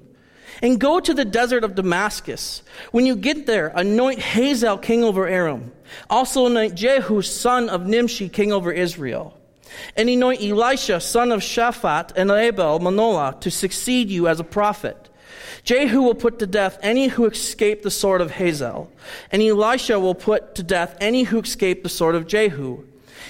and 0.62 0.80
go 0.80 1.00
to 1.00 1.14
the 1.14 1.26
desert 1.26 1.64
of 1.64 1.76
Damascus. 1.76 2.62
When 2.92 3.06
you 3.06 3.16
get 3.16 3.46
there, 3.46 3.68
anoint 3.76 4.20
Hazael 4.20 4.78
king 4.78 5.04
over 5.04 5.28
Aram. 5.28 5.72
Also 6.10 6.46
anoint 6.48 6.76
Jehu 6.76 7.22
son 7.22 7.70
of 7.70 7.86
Nimshi 7.86 8.30
king 8.30 8.52
over 8.52 8.72
Israel. 8.72 9.38
And 9.96 10.10
anoint 10.10 10.42
Elisha 10.42 11.00
son 11.00 11.32
of 11.32 11.42
Shaphat 11.42 12.12
and 12.16 12.32
Abel 12.32 12.80
Meholah 12.80 13.42
to 13.42 13.52
succeed 13.52 14.10
you 14.10 14.28
as 14.28 14.40
a 14.40 14.44
prophet. 14.44 15.10
Jehu 15.64 16.02
will 16.02 16.16
put 16.16 16.40
to 16.40 16.48
death 16.48 16.78
any 16.82 17.08
who 17.08 17.26
escape 17.26 17.82
the 17.82 17.92
sword 17.92 18.22
of 18.22 18.32
Hazael, 18.32 18.90
and 19.32 19.42
Elisha 19.42 20.00
will 20.00 20.16
put 20.16 20.56
to 20.56 20.64
death 20.64 20.96
any 21.02 21.24
who 21.24 21.40
escape 21.40 21.84
the 21.84 21.90
sword 21.90 22.16
of 22.16 22.28
Jehu. 22.28 22.84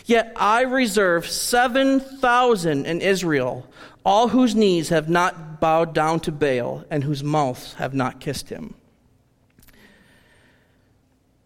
Yet 0.05 0.33
I 0.35 0.61
reserve 0.61 1.27
7,000 1.27 2.85
in 2.85 3.01
Israel, 3.01 3.65
all 4.03 4.27
whose 4.27 4.53
knees 4.53 4.89
have 4.89 5.09
not 5.09 5.59
bowed 5.59 5.93
down 5.93 6.19
to 6.21 6.31
Baal 6.31 6.83
and 6.91 7.03
whose 7.03 7.23
mouths 7.23 7.73
have 7.75 7.93
not 7.93 8.19
kissed 8.19 8.49
him. 8.49 8.75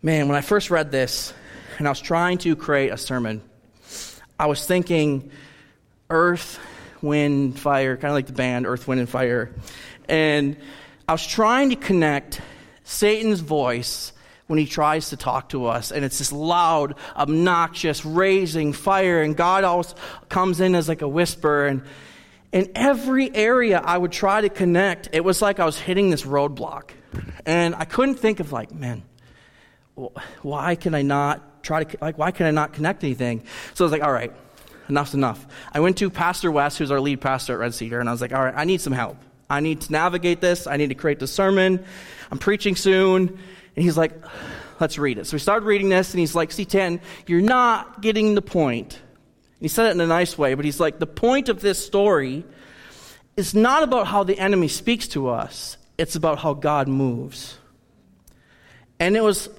Man, 0.02 0.30
when 0.30 0.38
I 0.38 0.42
first 0.42 0.70
read 0.70 0.92
this 0.92 1.34
and 1.78 1.86
I 1.86 1.92
was 1.92 2.00
trying 2.00 2.38
to 2.40 2.56
create 2.56 2.88
a 2.88 2.96
sermon, 2.96 3.42
I 4.40 4.46
was 4.46 4.66
thinking 4.66 5.30
earth, 6.10 6.58
wind, 7.02 7.60
fire, 7.60 7.98
kind 7.98 8.06
of 8.06 8.14
like 8.14 8.28
the 8.28 8.32
band 8.32 8.66
Earth, 8.66 8.88
Wind, 8.88 9.02
and 9.02 9.10
Fire. 9.10 9.54
And 10.08 10.56
I 11.06 11.12
was 11.12 11.28
trying 11.28 11.72
to 11.72 11.76
connect 11.76 12.40
Satan's 12.86 13.42
voice 13.42 14.14
when 14.48 14.58
he 14.58 14.66
tries 14.66 15.10
to 15.10 15.18
talk 15.18 15.50
to 15.50 15.66
us. 15.66 15.92
And 15.92 16.06
it's 16.06 16.20
this 16.20 16.32
loud, 16.32 16.96
obnoxious, 17.18 18.06
raising 18.06 18.72
fire. 18.72 19.22
And 19.22 19.36
God 19.36 19.66
always 19.66 19.94
comes 20.30 20.62
in 20.62 20.76
as 20.76 20.88
like 20.88 21.02
a 21.02 21.10
whisper. 21.10 21.68
And 21.68 21.82
in 22.54 22.72
every 22.74 23.36
area 23.36 23.82
I 23.84 23.98
would 23.98 24.14
try 24.14 24.40
to 24.40 24.50
connect, 24.50 25.10
it 25.12 25.26
was 25.26 25.42
like 25.42 25.60
I 25.60 25.66
was 25.66 25.78
hitting 25.78 26.10
this 26.10 26.24
roadblock. 26.24 26.92
And 27.46 27.76
I 27.76 27.84
couldn't 27.84 28.16
think 28.16 28.40
of 28.40 28.54
like, 28.54 28.74
man, 28.74 29.04
why 30.42 30.76
can 30.76 30.94
I 30.94 31.02
not 31.02 31.64
try 31.64 31.84
to, 31.84 31.98
like, 32.02 32.18
why 32.18 32.32
can 32.32 32.46
I 32.46 32.52
not 32.52 32.74
connect 32.74 33.04
anything? 33.04 33.44
So 33.74 33.84
I 33.84 33.86
was 33.86 33.92
like, 33.92 34.04
all 34.04 34.12
right, 34.12 34.32
enough's 34.88 35.14
enough. 35.14 35.46
I 35.74 35.80
went 35.80 35.98
to 35.98 36.10
Pastor 36.10 36.52
West, 36.52 36.78
who's 36.78 36.92
our 36.92 37.00
lead 37.00 37.22
pastor 37.22 37.54
at 37.54 37.60
Red 37.60 37.74
Cedar, 37.74 38.00
and 38.00 38.10
I 38.10 38.12
was 38.12 38.22
like, 38.22 38.34
all 38.34 38.44
right, 38.44 38.54
I 38.56 38.66
need 38.66 38.82
some 38.82 38.94
help. 38.94 39.18
I 39.50 39.60
need 39.62 39.82
to 39.82 39.92
navigate 39.92 40.42
this. 40.42 40.68
I 40.68 40.78
need 40.78 40.90
to 40.90 40.96
create 40.96 41.20
the 41.20 41.28
sermon. 41.28 41.84
I'm 42.32 42.38
preaching 42.38 42.76
soon. 42.76 43.28
And 43.28 43.86
he's 43.86 43.98
like, 43.98 44.14
let's 44.80 44.98
read 44.98 45.18
it. 45.18 45.26
So 45.26 45.36
we 45.36 45.40
started 45.40 45.66
reading 45.66 45.90
this, 45.90 46.12
and 46.12 46.20
he's 46.20 46.36
like, 46.36 46.52
see, 46.52 46.66
10, 46.66 47.02
you're 47.28 47.42
not 47.42 48.02
getting 48.02 48.36
the 48.36 48.42
point. 48.42 48.94
And 48.94 49.62
he 49.62 49.68
said 49.68 49.88
it 49.88 49.92
in 49.92 50.02
a 50.02 50.08
nice 50.08 50.38
way, 50.38 50.54
but 50.54 50.66
he's 50.66 50.80
like, 50.80 51.00
the 51.00 51.08
point 51.08 51.50
of 51.50 51.62
this 51.62 51.84
story 51.84 52.46
is 53.36 53.54
not 53.54 53.84
about 53.84 54.08
how 54.08 54.24
the 54.24 54.38
enemy 54.38 54.68
speaks 54.68 55.08
to 55.10 55.30
us, 55.30 55.78
it's 55.98 56.16
about 56.16 56.40
how 56.40 56.54
God 56.54 56.88
moves. 56.88 57.58
And 59.00 59.16
it 59.16 59.24
was 59.24 59.50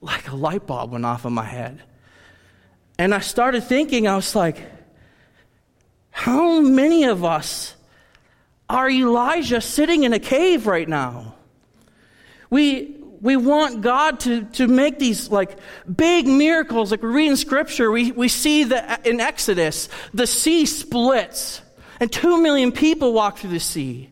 like 0.00 0.28
a 0.28 0.36
light 0.36 0.66
bulb 0.66 0.92
went 0.92 1.04
off 1.04 1.24
in 1.24 1.32
my 1.32 1.44
head. 1.44 1.82
And 2.98 3.14
I 3.14 3.20
started 3.20 3.64
thinking, 3.64 4.06
I 4.06 4.16
was 4.16 4.34
like, 4.34 4.60
how 6.10 6.60
many 6.60 7.04
of 7.04 7.24
us 7.24 7.74
are 8.68 8.90
Elijah 8.90 9.60
sitting 9.60 10.04
in 10.04 10.12
a 10.12 10.18
cave 10.18 10.66
right 10.66 10.88
now? 10.88 11.34
We, 12.50 12.96
we 13.20 13.36
want 13.36 13.80
God 13.80 14.20
to, 14.20 14.44
to 14.44 14.66
make 14.66 14.98
these 14.98 15.30
like 15.30 15.58
big 15.94 16.26
miracles. 16.26 16.90
Like 16.90 17.02
we 17.02 17.08
read 17.08 17.30
in 17.30 17.36
scripture, 17.36 17.90
we, 17.90 18.12
we 18.12 18.28
see 18.28 18.64
that 18.64 19.06
in 19.06 19.20
Exodus, 19.20 19.88
the 20.12 20.26
sea 20.26 20.66
splits 20.66 21.62
and 22.00 22.10
two 22.10 22.42
million 22.42 22.72
people 22.72 23.12
walk 23.12 23.38
through 23.38 23.50
the 23.50 23.60
sea. 23.60 24.10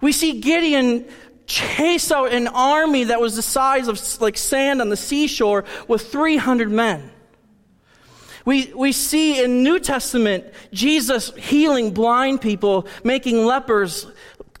We 0.00 0.12
see 0.12 0.40
Gideon 0.40 1.06
chase 1.48 2.12
out 2.12 2.32
an 2.32 2.46
army 2.46 3.04
that 3.04 3.20
was 3.20 3.34
the 3.34 3.42
size 3.42 3.88
of 3.88 4.00
like 4.20 4.36
sand 4.36 4.80
on 4.80 4.90
the 4.90 4.96
seashore 4.96 5.64
with 5.88 6.12
300 6.12 6.70
men. 6.70 7.10
We, 8.44 8.72
we 8.74 8.92
see 8.92 9.42
in 9.42 9.62
New 9.62 9.78
Testament 9.80 10.44
Jesus 10.72 11.34
healing 11.34 11.92
blind 11.92 12.40
people, 12.40 12.86
making 13.02 13.44
lepers 13.44 14.06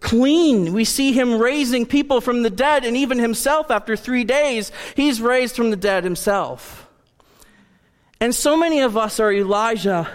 clean. 0.00 0.72
We 0.72 0.84
see 0.84 1.12
him 1.12 1.38
raising 1.38 1.86
people 1.86 2.20
from 2.20 2.42
the 2.42 2.50
dead, 2.50 2.84
and 2.84 2.96
even 2.96 3.18
himself, 3.18 3.70
after 3.70 3.96
three 3.96 4.24
days, 4.24 4.72
he's 4.94 5.20
raised 5.20 5.56
from 5.56 5.70
the 5.70 5.76
dead 5.76 6.04
himself. 6.04 6.86
And 8.20 8.34
so 8.34 8.56
many 8.56 8.80
of 8.80 8.96
us 8.96 9.20
are 9.20 9.32
Elijah, 9.32 10.08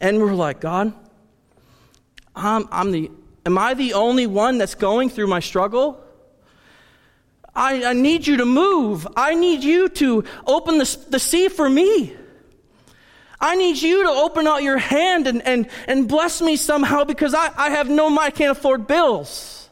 and 0.00 0.18
we're 0.18 0.34
like, 0.34 0.60
God, 0.60 0.92
I'm, 2.34 2.68
I'm 2.70 2.92
the, 2.92 3.10
am 3.48 3.56
I 3.56 3.72
the 3.72 3.94
only 3.94 4.26
one 4.26 4.58
that's 4.58 4.74
going 4.74 5.08
through 5.08 5.26
my 5.26 5.40
struggle? 5.40 5.98
I, 7.54 7.82
I 7.82 7.92
need 7.94 8.26
you 8.26 8.36
to 8.36 8.44
move. 8.44 9.08
I 9.16 9.34
need 9.34 9.64
you 9.64 9.88
to 9.88 10.24
open 10.46 10.76
the, 10.76 10.98
the 11.08 11.18
sea 11.18 11.48
for 11.48 11.68
me. 11.68 12.14
I 13.40 13.56
need 13.56 13.80
you 13.80 14.02
to 14.02 14.10
open 14.10 14.46
out 14.46 14.62
your 14.62 14.76
hand 14.76 15.26
and, 15.26 15.40
and, 15.46 15.66
and 15.86 16.06
bless 16.06 16.42
me 16.42 16.56
somehow 16.56 17.04
because 17.04 17.32
I, 17.32 17.50
I 17.56 17.70
have 17.70 17.88
no 17.88 18.10
money, 18.10 18.26
I 18.26 18.30
can't 18.32 18.52
afford 18.52 18.86
bills. 18.86 19.70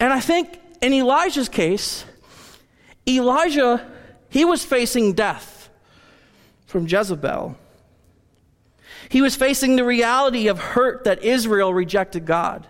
And 0.00 0.14
I 0.14 0.20
think 0.20 0.58
in 0.80 0.94
Elijah's 0.94 1.50
case, 1.50 2.06
Elijah, 3.06 3.86
he 4.30 4.46
was 4.46 4.64
facing 4.64 5.12
death 5.12 5.68
from 6.64 6.86
Jezebel. 6.86 7.58
He 9.08 9.22
was 9.22 9.36
facing 9.36 9.76
the 9.76 9.84
reality 9.84 10.48
of 10.48 10.58
hurt 10.58 11.04
that 11.04 11.22
Israel 11.22 11.72
rejected 11.72 12.24
God. 12.24 12.66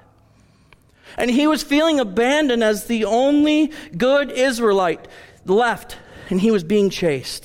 And 1.17 1.31
he 1.31 1.47
was 1.47 1.63
feeling 1.63 2.01
abandoned 2.01 2.65
as 2.65 2.87
the 2.87 3.05
only 3.05 3.73
good 3.97 4.31
Israelite 4.31 5.07
left, 5.47 5.97
and 6.31 6.41
he 6.41 6.51
was 6.51 6.65
being 6.65 6.91
chased. 6.91 7.45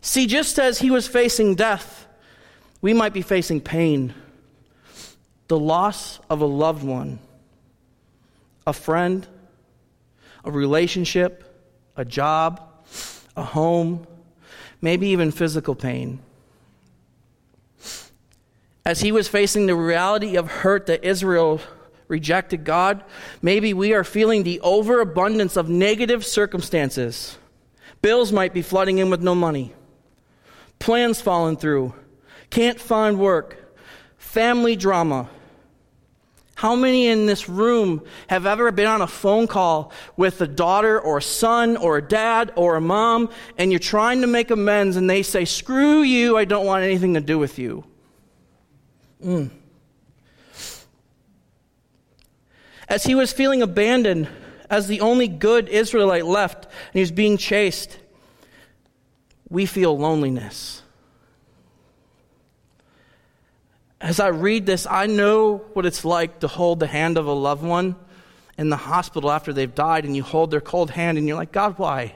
See, 0.00 0.26
just 0.26 0.58
as 0.58 0.78
he 0.78 0.90
was 0.90 1.08
facing 1.08 1.56
death, 1.56 2.06
we 2.80 2.94
might 2.94 3.12
be 3.12 3.22
facing 3.22 3.60
pain, 3.60 4.14
the 5.48 5.58
loss 5.58 6.20
of 6.30 6.40
a 6.40 6.46
loved 6.46 6.84
one, 6.84 7.18
a 8.66 8.72
friend, 8.72 9.26
a 10.44 10.50
relationship, 10.50 11.42
a 11.96 12.04
job, 12.04 12.62
a 13.36 13.42
home, 13.42 14.06
maybe 14.80 15.08
even 15.08 15.32
physical 15.32 15.74
pain. 15.74 16.20
As 18.86 19.00
he 19.00 19.10
was 19.10 19.26
facing 19.26 19.66
the 19.66 19.74
reality 19.74 20.36
of 20.36 20.48
hurt 20.48 20.86
that 20.86 21.02
Israel 21.02 21.60
rejected 22.06 22.62
God, 22.62 23.02
maybe 23.42 23.74
we 23.74 23.92
are 23.92 24.04
feeling 24.04 24.44
the 24.44 24.60
overabundance 24.60 25.56
of 25.56 25.68
negative 25.68 26.24
circumstances. 26.24 27.36
Bills 28.00 28.30
might 28.30 28.54
be 28.54 28.62
flooding 28.62 28.98
in 28.98 29.10
with 29.10 29.20
no 29.20 29.34
money 29.34 29.74
plans 30.78 31.20
falling 31.20 31.56
through, 31.56 31.92
can't 32.50 32.78
find 32.78 33.18
work, 33.18 33.74
family 34.18 34.76
drama. 34.76 35.28
How 36.54 36.76
many 36.76 37.08
in 37.08 37.26
this 37.26 37.48
room 37.48 38.04
have 38.28 38.46
ever 38.46 38.70
been 38.70 38.86
on 38.86 39.02
a 39.02 39.06
phone 39.08 39.48
call 39.48 39.90
with 40.16 40.40
a 40.42 40.46
daughter 40.46 41.00
or 41.00 41.18
a 41.18 41.22
son 41.22 41.76
or 41.76 41.96
a 41.96 42.02
dad 42.02 42.52
or 42.54 42.76
a 42.76 42.80
mom 42.80 43.30
and 43.58 43.72
you're 43.72 43.80
trying 43.80 44.20
to 44.20 44.28
make 44.28 44.52
amends 44.52 44.96
and 44.96 45.10
they 45.10 45.22
say, 45.24 45.44
Screw 45.44 46.02
you, 46.02 46.36
I 46.36 46.44
don't 46.44 46.66
want 46.66 46.84
anything 46.84 47.14
to 47.14 47.20
do 47.20 47.36
with 47.36 47.58
you? 47.58 47.82
Mm. 49.24 49.50
As 52.88 53.04
he 53.04 53.14
was 53.14 53.32
feeling 53.32 53.62
abandoned 53.62 54.28
as 54.70 54.86
the 54.86 55.00
only 55.00 55.28
good 55.28 55.68
Israelite 55.68 56.26
left 56.26 56.64
and 56.64 56.94
he 56.94 57.00
was 57.00 57.10
being 57.10 57.36
chased, 57.36 57.98
we 59.48 59.66
feel 59.66 59.96
loneliness. 59.96 60.82
As 64.00 64.20
I 64.20 64.28
read 64.28 64.66
this, 64.66 64.86
I 64.86 65.06
know 65.06 65.58
what 65.72 65.86
it's 65.86 66.04
like 66.04 66.40
to 66.40 66.48
hold 66.48 66.80
the 66.80 66.86
hand 66.86 67.16
of 67.16 67.26
a 67.26 67.32
loved 67.32 67.64
one 67.64 67.96
in 68.58 68.68
the 68.68 68.76
hospital 68.76 69.30
after 69.30 69.52
they've 69.52 69.74
died, 69.74 70.04
and 70.04 70.14
you 70.14 70.22
hold 70.22 70.50
their 70.50 70.60
cold 70.60 70.90
hand, 70.90 71.18
and 71.18 71.26
you're 71.26 71.36
like, 71.36 71.52
God, 71.52 71.78
why? 71.78 72.14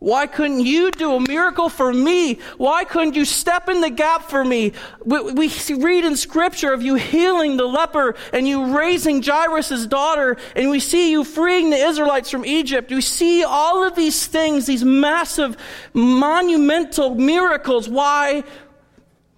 Why 0.00 0.26
couldn't 0.26 0.60
you 0.60 0.90
do 0.90 1.14
a 1.14 1.20
miracle 1.20 1.68
for 1.68 1.92
me? 1.92 2.38
Why 2.56 2.84
couldn't 2.84 3.16
you 3.16 3.26
step 3.26 3.68
in 3.68 3.82
the 3.82 3.90
gap 3.90 4.30
for 4.30 4.42
me? 4.42 4.72
We, 5.04 5.32
we, 5.32 5.52
read 5.74 6.06
in 6.06 6.16
scripture 6.16 6.72
of 6.72 6.80
you 6.80 6.94
healing 6.94 7.58
the 7.58 7.66
leper 7.66 8.16
and 8.32 8.48
you 8.48 8.74
raising 8.74 9.22
Jairus' 9.22 9.86
daughter, 9.86 10.38
and 10.56 10.70
we 10.70 10.80
see 10.80 11.10
you 11.10 11.22
freeing 11.22 11.68
the 11.68 11.76
Israelites 11.76 12.30
from 12.30 12.46
Egypt. 12.46 12.90
We 12.90 13.02
see 13.02 13.44
all 13.44 13.86
of 13.86 13.94
these 13.94 14.26
things, 14.26 14.64
these 14.64 14.82
massive, 14.82 15.58
monumental 15.92 17.14
miracles. 17.14 17.86
Why? 17.86 18.42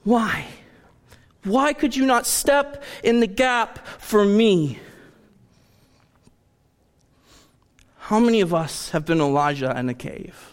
Why? 0.05 0.47
Why 1.43 1.73
could 1.73 1.97
you 1.97 2.07
not 2.07 2.25
step 2.25 2.85
in 3.03 3.19
the 3.19 3.27
gap 3.27 3.85
for 3.99 4.25
me? 4.25 4.79
How 7.99 8.21
many 8.21 8.43
of 8.43 8.55
us 8.55 8.91
have 8.91 9.05
been 9.05 9.21
Elijah 9.21 9.77
in 9.77 9.89
a 9.89 9.95
cave? 9.95 10.52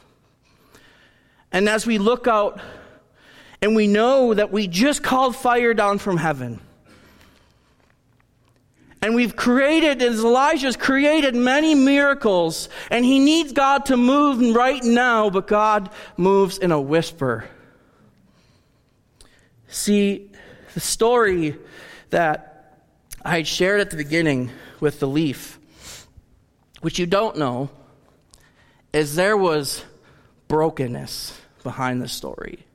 And 1.51 1.67
as 1.67 1.85
we 1.85 1.97
look 1.97 2.27
out 2.27 2.59
and 3.61 3.75
we 3.75 3.87
know 3.87 4.33
that 4.33 4.51
we 4.51 4.67
just 4.67 5.03
called 5.03 5.35
fire 5.35 5.73
down 5.73 5.97
from 5.97 6.17
heaven, 6.17 6.59
and 9.01 9.15
we've 9.15 9.35
created, 9.35 10.01
as 10.01 10.19
Elijah's 10.19 10.75
created 10.75 11.33
many 11.33 11.73
miracles, 11.73 12.67
and 12.91 13.05
he 13.05 13.19
needs 13.19 13.53
God 13.53 13.85
to 13.85 13.95
move 13.95 14.53
right 14.53 14.83
now, 14.83 15.29
but 15.29 15.47
God 15.47 15.89
moves 16.17 16.57
in 16.57 16.71
a 16.71 16.81
whisper. 16.81 17.49
See, 19.69 20.31
the 20.73 20.81
story 20.81 21.55
that 22.09 22.75
I 23.23 23.43
shared 23.43 23.79
at 23.79 23.89
the 23.89 23.97
beginning 23.97 24.51
with 24.81 24.99
the 24.99 25.07
leaf, 25.07 25.59
which 26.81 26.99
you 26.99 27.05
don't 27.05 27.37
know, 27.37 27.69
is 28.91 29.15
there 29.15 29.37
was 29.37 29.85
brokenness 30.47 31.38
behind 31.63 32.01
this 32.01 32.11
story. 32.11 32.65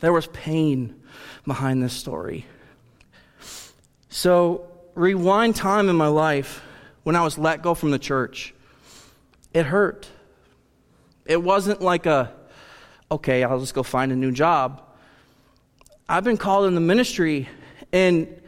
There 0.00 0.12
was 0.12 0.26
pain 0.28 1.00
behind 1.46 1.82
this 1.82 1.92
story. 1.92 2.46
So, 4.08 4.68
rewind 4.94 5.56
time 5.56 5.88
in 5.88 5.96
my 5.96 6.08
life 6.08 6.62
when 7.02 7.16
I 7.16 7.22
was 7.22 7.38
let 7.38 7.62
go 7.62 7.74
from 7.74 7.90
the 7.90 7.98
church. 7.98 8.54
It 9.52 9.66
hurt. 9.66 10.08
It 11.24 11.42
wasn't 11.42 11.80
like 11.82 12.06
a, 12.06 12.32
okay, 13.10 13.44
I'll 13.44 13.60
just 13.60 13.74
go 13.74 13.82
find 13.82 14.12
a 14.12 14.16
new 14.16 14.32
job. 14.32 14.82
I've 16.08 16.24
been 16.24 16.36
called 16.36 16.66
in 16.66 16.74
the 16.74 16.80
ministry, 16.80 17.48
and 17.92 18.40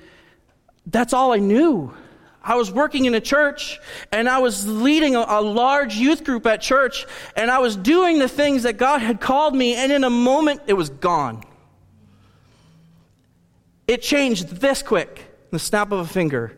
that's 0.87 1.12
all 1.12 1.32
I 1.32 1.38
knew. 1.38 1.92
I 2.49 2.55
was 2.55 2.73
working 2.73 3.05
in 3.05 3.14
a 3.14 3.21
church 3.21 3.78
and 4.11 4.26
I 4.26 4.38
was 4.38 4.67
leading 4.67 5.14
a, 5.14 5.21
a, 5.28 5.43
large 5.43 5.97
youth 5.97 6.25
group 6.25 6.47
at 6.47 6.62
church 6.62 7.05
and 7.37 7.50
I 7.50 7.59
was 7.59 7.76
doing 7.76 8.19
the 8.19 8.26
things 8.26 8.62
that 8.62 8.78
God 8.78 9.02
had 9.02 9.21
called 9.21 9.55
me, 9.55 9.75
and 9.75 9.93
in 9.93 10.02
a 10.02 10.11
moment, 10.11 10.62
it 10.67 10.73
was 10.73 10.88
gone. 10.88 11.45
It 13.87 14.00
changed 14.00 14.49
this 14.49 14.83
quick, 14.83 15.26
the 15.50 15.59
snap 15.59 15.93
of 15.93 15.99
a 15.99 16.07
finger. 16.07 16.57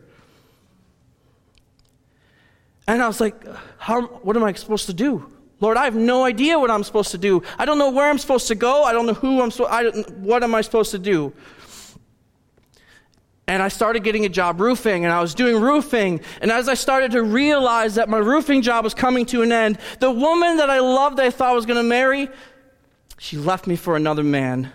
And 2.87 3.01
I 3.03 3.07
was 3.07 3.19
like, 3.19 3.35
How, 3.77 4.01
what 4.01 4.37
am 4.37 4.45
I 4.45 4.53
supposed 4.53 4.85
to 4.85 4.93
do? 4.93 5.29
Lord, 5.59 5.75
I 5.75 5.83
have 5.83 5.95
no 5.95 6.23
idea 6.23 6.57
what 6.57 6.71
I'm 6.71 6.83
supposed 6.85 7.11
to 7.11 7.17
do. 7.17 7.43
I 7.59 7.65
don't 7.65 7.77
know 7.77 7.91
where 7.91 8.09
I'm 8.09 8.17
supposed 8.17 8.47
to 8.47 8.55
go. 8.55 8.83
I 8.83 8.93
don't 8.93 9.05
know 9.05 9.13
who 9.13 9.41
I'm 9.41 9.51
supposed 9.51 10.09
what 10.15 10.41
am 10.41 10.55
I 10.55 10.61
supposed 10.61 10.91
to 10.91 10.99
do? 10.99 11.33
And 13.51 13.61
I 13.61 13.67
started 13.67 14.05
getting 14.05 14.23
a 14.23 14.29
job 14.29 14.61
roofing, 14.61 15.03
and 15.03 15.13
I 15.13 15.19
was 15.19 15.35
doing 15.35 15.59
roofing. 15.59 16.21
And 16.41 16.49
as 16.51 16.69
I 16.69 16.73
started 16.73 17.11
to 17.11 17.21
realize 17.21 17.95
that 17.95 18.07
my 18.07 18.17
roofing 18.17 18.61
job 18.61 18.85
was 18.85 18.93
coming 18.93 19.25
to 19.25 19.41
an 19.41 19.51
end, 19.51 19.77
the 19.99 20.09
woman 20.09 20.55
that 20.55 20.69
I 20.69 20.79
loved, 20.79 21.17
that 21.17 21.25
I 21.25 21.31
thought 21.31 21.49
I 21.49 21.53
was 21.53 21.65
going 21.65 21.75
to 21.75 21.83
marry, 21.83 22.29
she 23.17 23.35
left 23.35 23.67
me 23.67 23.75
for 23.75 23.97
another 23.97 24.23
man. 24.23 24.71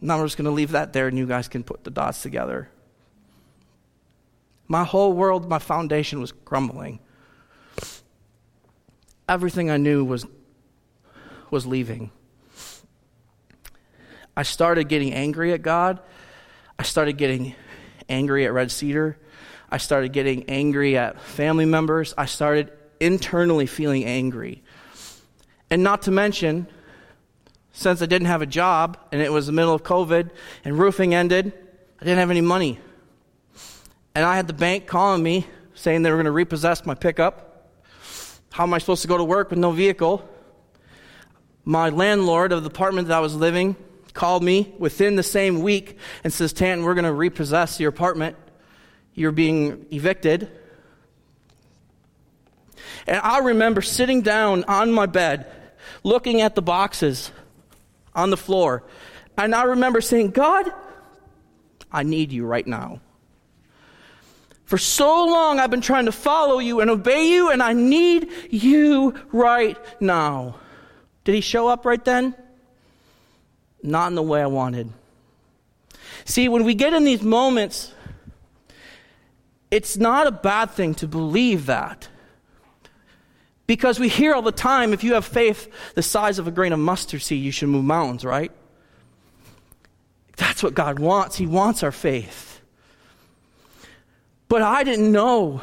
Now 0.00 0.18
I'm 0.18 0.26
just 0.26 0.36
going 0.36 0.46
to 0.46 0.50
leave 0.50 0.72
that 0.72 0.92
there, 0.92 1.06
and 1.06 1.16
you 1.16 1.26
guys 1.26 1.46
can 1.46 1.62
put 1.62 1.84
the 1.84 1.90
dots 1.90 2.22
together. 2.22 2.68
My 4.66 4.82
whole 4.82 5.12
world, 5.12 5.48
my 5.48 5.60
foundation 5.60 6.20
was 6.20 6.32
crumbling 6.44 6.98
everything 9.28 9.70
I 9.70 9.76
knew 9.76 10.04
was, 10.04 10.26
was 11.50 11.66
leaving. 11.66 12.10
I 14.36 14.42
started 14.42 14.88
getting 14.88 15.12
angry 15.12 15.52
at 15.52 15.62
God. 15.62 16.00
I 16.78 16.82
started 16.82 17.16
getting 17.16 17.54
angry 18.12 18.44
at 18.44 18.52
Red 18.52 18.70
Cedar. 18.70 19.16
I 19.70 19.78
started 19.78 20.12
getting 20.12 20.44
angry 20.48 20.96
at 20.96 21.20
family 21.20 21.64
members. 21.64 22.14
I 22.16 22.26
started 22.26 22.70
internally 23.00 23.66
feeling 23.66 24.04
angry. 24.04 24.62
And 25.70 25.82
not 25.82 26.02
to 26.02 26.10
mention, 26.10 26.66
since 27.72 28.02
I 28.02 28.06
didn't 28.06 28.28
have 28.28 28.42
a 28.42 28.46
job 28.46 28.98
and 29.10 29.22
it 29.22 29.32
was 29.32 29.46
the 29.46 29.52
middle 29.52 29.74
of 29.74 29.82
COVID 29.82 30.30
and 30.64 30.78
roofing 30.78 31.14
ended, 31.14 31.52
I 32.00 32.04
didn't 32.04 32.18
have 32.18 32.30
any 32.30 32.42
money. 32.42 32.78
And 34.14 34.24
I 34.24 34.36
had 34.36 34.46
the 34.46 34.52
bank 34.52 34.86
calling 34.86 35.22
me 35.22 35.46
saying 35.74 36.02
they 36.02 36.10
were 36.10 36.16
going 36.16 36.26
to 36.26 36.32
repossess 36.32 36.84
my 36.84 36.94
pickup. 36.94 37.72
How 38.50 38.64
am 38.64 38.74
I 38.74 38.78
supposed 38.78 39.02
to 39.02 39.08
go 39.08 39.16
to 39.16 39.24
work 39.24 39.48
with 39.48 39.58
no 39.58 39.70
vehicle? 39.70 40.28
My 41.64 41.88
landlord 41.88 42.52
of 42.52 42.62
the 42.62 42.68
apartment 42.68 43.08
that 43.08 43.16
I 43.16 43.20
was 43.20 43.34
living 43.34 43.76
called 44.14 44.42
me 44.42 44.74
within 44.78 45.16
the 45.16 45.22
same 45.22 45.62
week 45.62 45.98
and 46.24 46.32
says, 46.32 46.52
Tanton, 46.52 46.84
we're 46.84 46.94
going 46.94 47.04
to 47.04 47.12
repossess 47.12 47.80
your 47.80 47.88
apartment. 47.88 48.36
You're 49.14 49.32
being 49.32 49.86
evicted. 49.90 50.50
And 53.06 53.20
I 53.22 53.38
remember 53.38 53.82
sitting 53.82 54.22
down 54.22 54.64
on 54.64 54.92
my 54.92 55.06
bed, 55.06 55.46
looking 56.02 56.40
at 56.40 56.54
the 56.54 56.62
boxes 56.62 57.30
on 58.14 58.30
the 58.30 58.36
floor. 58.36 58.84
And 59.36 59.54
I 59.54 59.64
remember 59.64 60.00
saying, 60.00 60.30
God, 60.30 60.70
I 61.90 62.02
need 62.02 62.32
you 62.32 62.46
right 62.46 62.66
now. 62.66 63.00
For 64.64 64.78
so 64.78 65.26
long, 65.26 65.58
I've 65.58 65.70
been 65.70 65.82
trying 65.82 66.06
to 66.06 66.12
follow 66.12 66.58
you 66.58 66.80
and 66.80 66.90
obey 66.90 67.28
you, 67.28 67.50
and 67.50 67.62
I 67.62 67.74
need 67.74 68.30
you 68.50 69.14
right 69.30 69.76
now. 70.00 70.56
Did 71.24 71.34
he 71.34 71.40
show 71.42 71.68
up 71.68 71.84
right 71.84 72.02
then? 72.02 72.34
Not 73.82 74.08
in 74.08 74.14
the 74.14 74.22
way 74.22 74.40
I 74.40 74.46
wanted. 74.46 74.92
See, 76.24 76.48
when 76.48 76.64
we 76.64 76.74
get 76.74 76.92
in 76.92 77.04
these 77.04 77.22
moments, 77.22 77.92
it's 79.70 79.96
not 79.96 80.26
a 80.26 80.32
bad 80.32 80.70
thing 80.70 80.94
to 80.96 81.08
believe 81.08 81.66
that. 81.66 82.08
Because 83.66 83.98
we 83.98 84.08
hear 84.08 84.34
all 84.34 84.42
the 84.42 84.52
time 84.52 84.92
if 84.92 85.02
you 85.02 85.14
have 85.14 85.24
faith 85.24 85.72
the 85.94 86.02
size 86.02 86.38
of 86.38 86.46
a 86.46 86.50
grain 86.50 86.72
of 86.72 86.78
mustard 86.78 87.22
seed, 87.22 87.42
you 87.42 87.50
should 87.50 87.68
move 87.68 87.84
mountains, 87.84 88.24
right? 88.24 88.52
That's 90.36 90.62
what 90.62 90.74
God 90.74 90.98
wants. 90.98 91.36
He 91.36 91.46
wants 91.46 91.82
our 91.82 91.92
faith. 91.92 92.60
But 94.48 94.62
I 94.62 94.84
didn't 94.84 95.10
know 95.10 95.62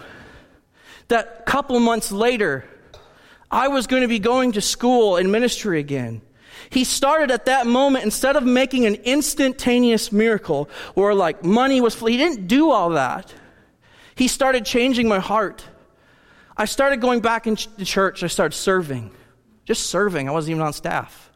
that 1.09 1.37
a 1.41 1.43
couple 1.43 1.79
months 1.79 2.11
later, 2.11 2.65
I 3.51 3.67
was 3.67 3.87
going 3.87 4.01
to 4.01 4.07
be 4.07 4.19
going 4.19 4.53
to 4.53 4.61
school 4.61 5.17
and 5.17 5.31
ministry 5.31 5.79
again. 5.79 6.21
He 6.69 6.83
started 6.83 7.31
at 7.31 7.45
that 7.45 7.65
moment, 7.65 8.05
instead 8.05 8.35
of 8.35 8.43
making 8.43 8.85
an 8.85 8.95
instantaneous 8.95 10.11
miracle 10.11 10.69
where 10.93 11.15
like 11.15 11.43
money 11.43 11.81
was, 11.81 11.99
he 11.99 12.17
didn't 12.17 12.47
do 12.47 12.69
all 12.69 12.91
that. 12.91 13.33
He 14.15 14.27
started 14.27 14.65
changing 14.65 15.07
my 15.07 15.19
heart. 15.19 15.63
I 16.55 16.65
started 16.65 17.01
going 17.01 17.21
back 17.21 17.47
into 17.47 17.85
church. 17.85 18.21
I 18.21 18.27
started 18.27 18.55
serving. 18.55 19.11
Just 19.65 19.87
serving. 19.87 20.27
I 20.27 20.31
wasn't 20.31 20.51
even 20.51 20.61
on 20.61 20.73
staff. 20.73 21.31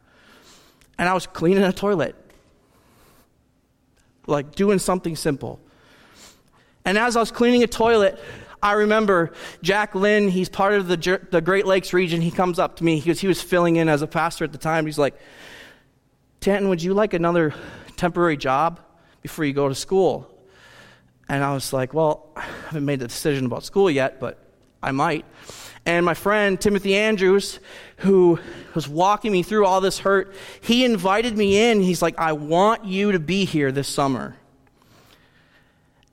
And 0.98 1.08
I 1.08 1.14
was 1.14 1.26
cleaning 1.26 1.64
a 1.64 1.72
toilet. 1.72 2.14
Like 4.26 4.54
doing 4.54 4.78
something 4.78 5.16
simple. 5.16 5.60
And 6.84 6.98
as 6.98 7.16
I 7.16 7.20
was 7.20 7.30
cleaning 7.30 7.62
a 7.62 7.66
toilet, 7.66 8.18
I 8.64 8.72
remember 8.72 9.30
Jack 9.62 9.94
Lynn, 9.94 10.30
he's 10.30 10.48
part 10.48 10.72
of 10.72 10.88
the, 10.88 11.20
the 11.30 11.42
Great 11.42 11.66
Lakes 11.66 11.92
region. 11.92 12.22
He 12.22 12.30
comes 12.30 12.58
up 12.58 12.76
to 12.76 12.84
me 12.84 12.98
because 12.98 13.20
he 13.20 13.26
was 13.26 13.42
filling 13.42 13.76
in 13.76 13.90
as 13.90 14.00
a 14.00 14.06
pastor 14.06 14.42
at 14.42 14.52
the 14.52 14.58
time. 14.58 14.86
He's 14.86 14.98
like, 14.98 15.14
Tanton, 16.40 16.70
would 16.70 16.82
you 16.82 16.94
like 16.94 17.12
another 17.12 17.54
temporary 17.96 18.38
job 18.38 18.80
before 19.20 19.44
you 19.44 19.52
go 19.52 19.68
to 19.68 19.74
school? 19.74 20.30
And 21.28 21.44
I 21.44 21.52
was 21.52 21.74
like, 21.74 21.92
well, 21.92 22.30
I 22.36 22.40
haven't 22.40 22.86
made 22.86 23.00
the 23.00 23.06
decision 23.06 23.44
about 23.44 23.64
school 23.64 23.90
yet, 23.90 24.18
but 24.18 24.38
I 24.82 24.92
might. 24.92 25.26
And 25.84 26.06
my 26.06 26.14
friend 26.14 26.58
Timothy 26.58 26.96
Andrews, 26.96 27.60
who 27.98 28.38
was 28.74 28.88
walking 28.88 29.30
me 29.30 29.42
through 29.42 29.66
all 29.66 29.82
this 29.82 29.98
hurt, 29.98 30.34
he 30.62 30.86
invited 30.86 31.36
me 31.36 31.70
in. 31.70 31.82
He's 31.82 32.00
like, 32.00 32.18
I 32.18 32.32
want 32.32 32.86
you 32.86 33.12
to 33.12 33.18
be 33.18 33.44
here 33.44 33.70
this 33.70 33.88
summer. 33.88 34.36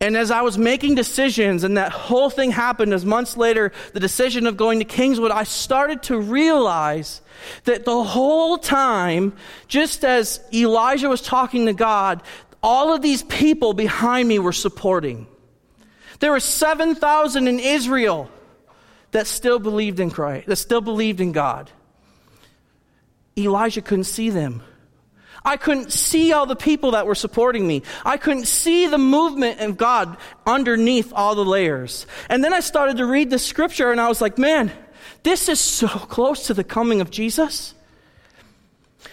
And 0.02 0.18
as 0.18 0.32
I 0.32 0.42
was 0.42 0.58
making 0.58 0.96
decisions, 0.96 1.64
and 1.64 1.78
that 1.78 1.92
whole 1.92 2.32
thing 2.32 2.50
happened 2.50 2.92
as 2.92 3.06
months 3.06 3.38
later, 3.38 3.72
the 3.94 4.00
decision 4.00 4.48
of 4.48 4.58
going 4.58 4.80
to 4.80 4.86
Kingswood, 4.86 5.30
I 5.30 5.44
started 5.44 6.02
to 6.04 6.20
realize 6.20 7.22
that 7.66 7.86
the 7.86 8.04
whole 8.04 8.58
time, 8.58 9.34
just 9.68 10.04
as 10.04 10.42
Elijah 10.52 11.08
was 11.08 11.22
talking 11.22 11.68
to 11.68 11.74
God, 11.74 12.24
all 12.64 12.94
of 12.94 13.04
these 13.04 13.22
people 13.22 13.74
behind 13.74 14.28
me 14.28 14.40
were 14.40 14.52
supporting. 14.52 15.28
There 16.20 16.32
were 16.32 16.40
7,000 16.40 17.48
in 17.48 17.60
Israel 17.60 18.28
that 19.12 19.28
still 19.28 19.60
believed 19.60 20.00
in 20.00 20.10
Christ, 20.10 20.48
that 20.48 20.56
still 20.56 20.82
believed 20.82 21.22
in 21.22 21.32
God. 21.32 21.70
Elijah 23.38 23.84
couldn't 23.84 24.06
see 24.06 24.32
them. 24.32 24.64
I 25.44 25.58
couldn't 25.58 25.92
see 25.92 26.34
all 26.34 26.46
the 26.46 26.56
people 26.56 26.92
that 26.92 27.08
were 27.08 27.16
supporting 27.16 27.66
me. 27.66 27.82
I 28.06 28.18
couldn't 28.18 28.46
see 28.46 28.88
the 28.88 29.00
movement 29.00 29.60
of 29.60 29.76
God 29.76 30.18
underneath 30.46 31.12
all 31.16 31.34
the 31.34 31.46
layers. 31.46 32.06
And 32.30 32.44
then 32.44 32.54
I 32.54 32.60
started 32.60 32.98
to 32.98 33.06
read 33.06 33.30
the 33.30 33.40
scripture 33.40 33.92
and 33.92 34.00
I 34.00 34.08
was 34.08 34.22
like, 34.22 34.38
man, 34.38 34.72
this 35.24 35.50
is 35.50 35.60
so 35.60 35.88
close 35.88 36.48
to 36.48 36.54
the 36.54 36.64
coming 36.64 37.02
of 37.02 37.10
Jesus. 37.10 37.74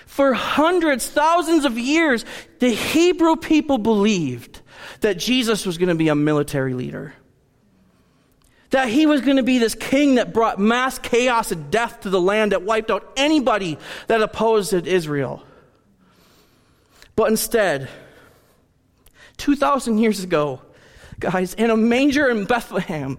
For 0.06 0.34
hundreds, 0.34 1.08
thousands 1.08 1.64
of 1.64 1.78
years, 1.78 2.24
the 2.58 2.70
Hebrew 2.70 3.36
people 3.36 3.78
believed 3.78 4.60
that 5.00 5.16
Jesus 5.16 5.64
was 5.64 5.78
going 5.78 5.90
to 5.90 5.94
be 5.94 6.08
a 6.08 6.14
military 6.14 6.74
leader. 6.74 7.14
That 8.70 8.88
he 8.88 9.06
was 9.06 9.22
going 9.22 9.38
to 9.38 9.42
be 9.42 9.58
this 9.58 9.74
king 9.74 10.16
that 10.16 10.34
brought 10.34 10.58
mass 10.58 10.98
chaos 10.98 11.52
and 11.52 11.70
death 11.70 12.00
to 12.00 12.10
the 12.10 12.20
land 12.20 12.52
that 12.52 12.62
wiped 12.62 12.90
out 12.90 13.10
anybody 13.16 13.78
that 14.08 14.20
opposed 14.20 14.74
Israel. 14.74 15.42
But 17.18 17.30
instead, 17.30 17.88
2,000 19.38 19.98
years 19.98 20.22
ago, 20.22 20.62
guys, 21.18 21.52
in 21.54 21.68
a 21.68 21.76
manger 21.76 22.28
in 22.28 22.44
Bethlehem, 22.44 23.18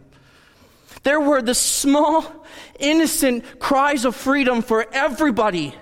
there 1.03 1.19
were 1.19 1.41
the 1.41 1.53
small, 1.53 2.45
innocent 2.79 3.59
cries 3.59 4.05
of 4.05 4.15
freedom 4.15 4.61
for 4.61 4.85
everybody. 4.93 5.75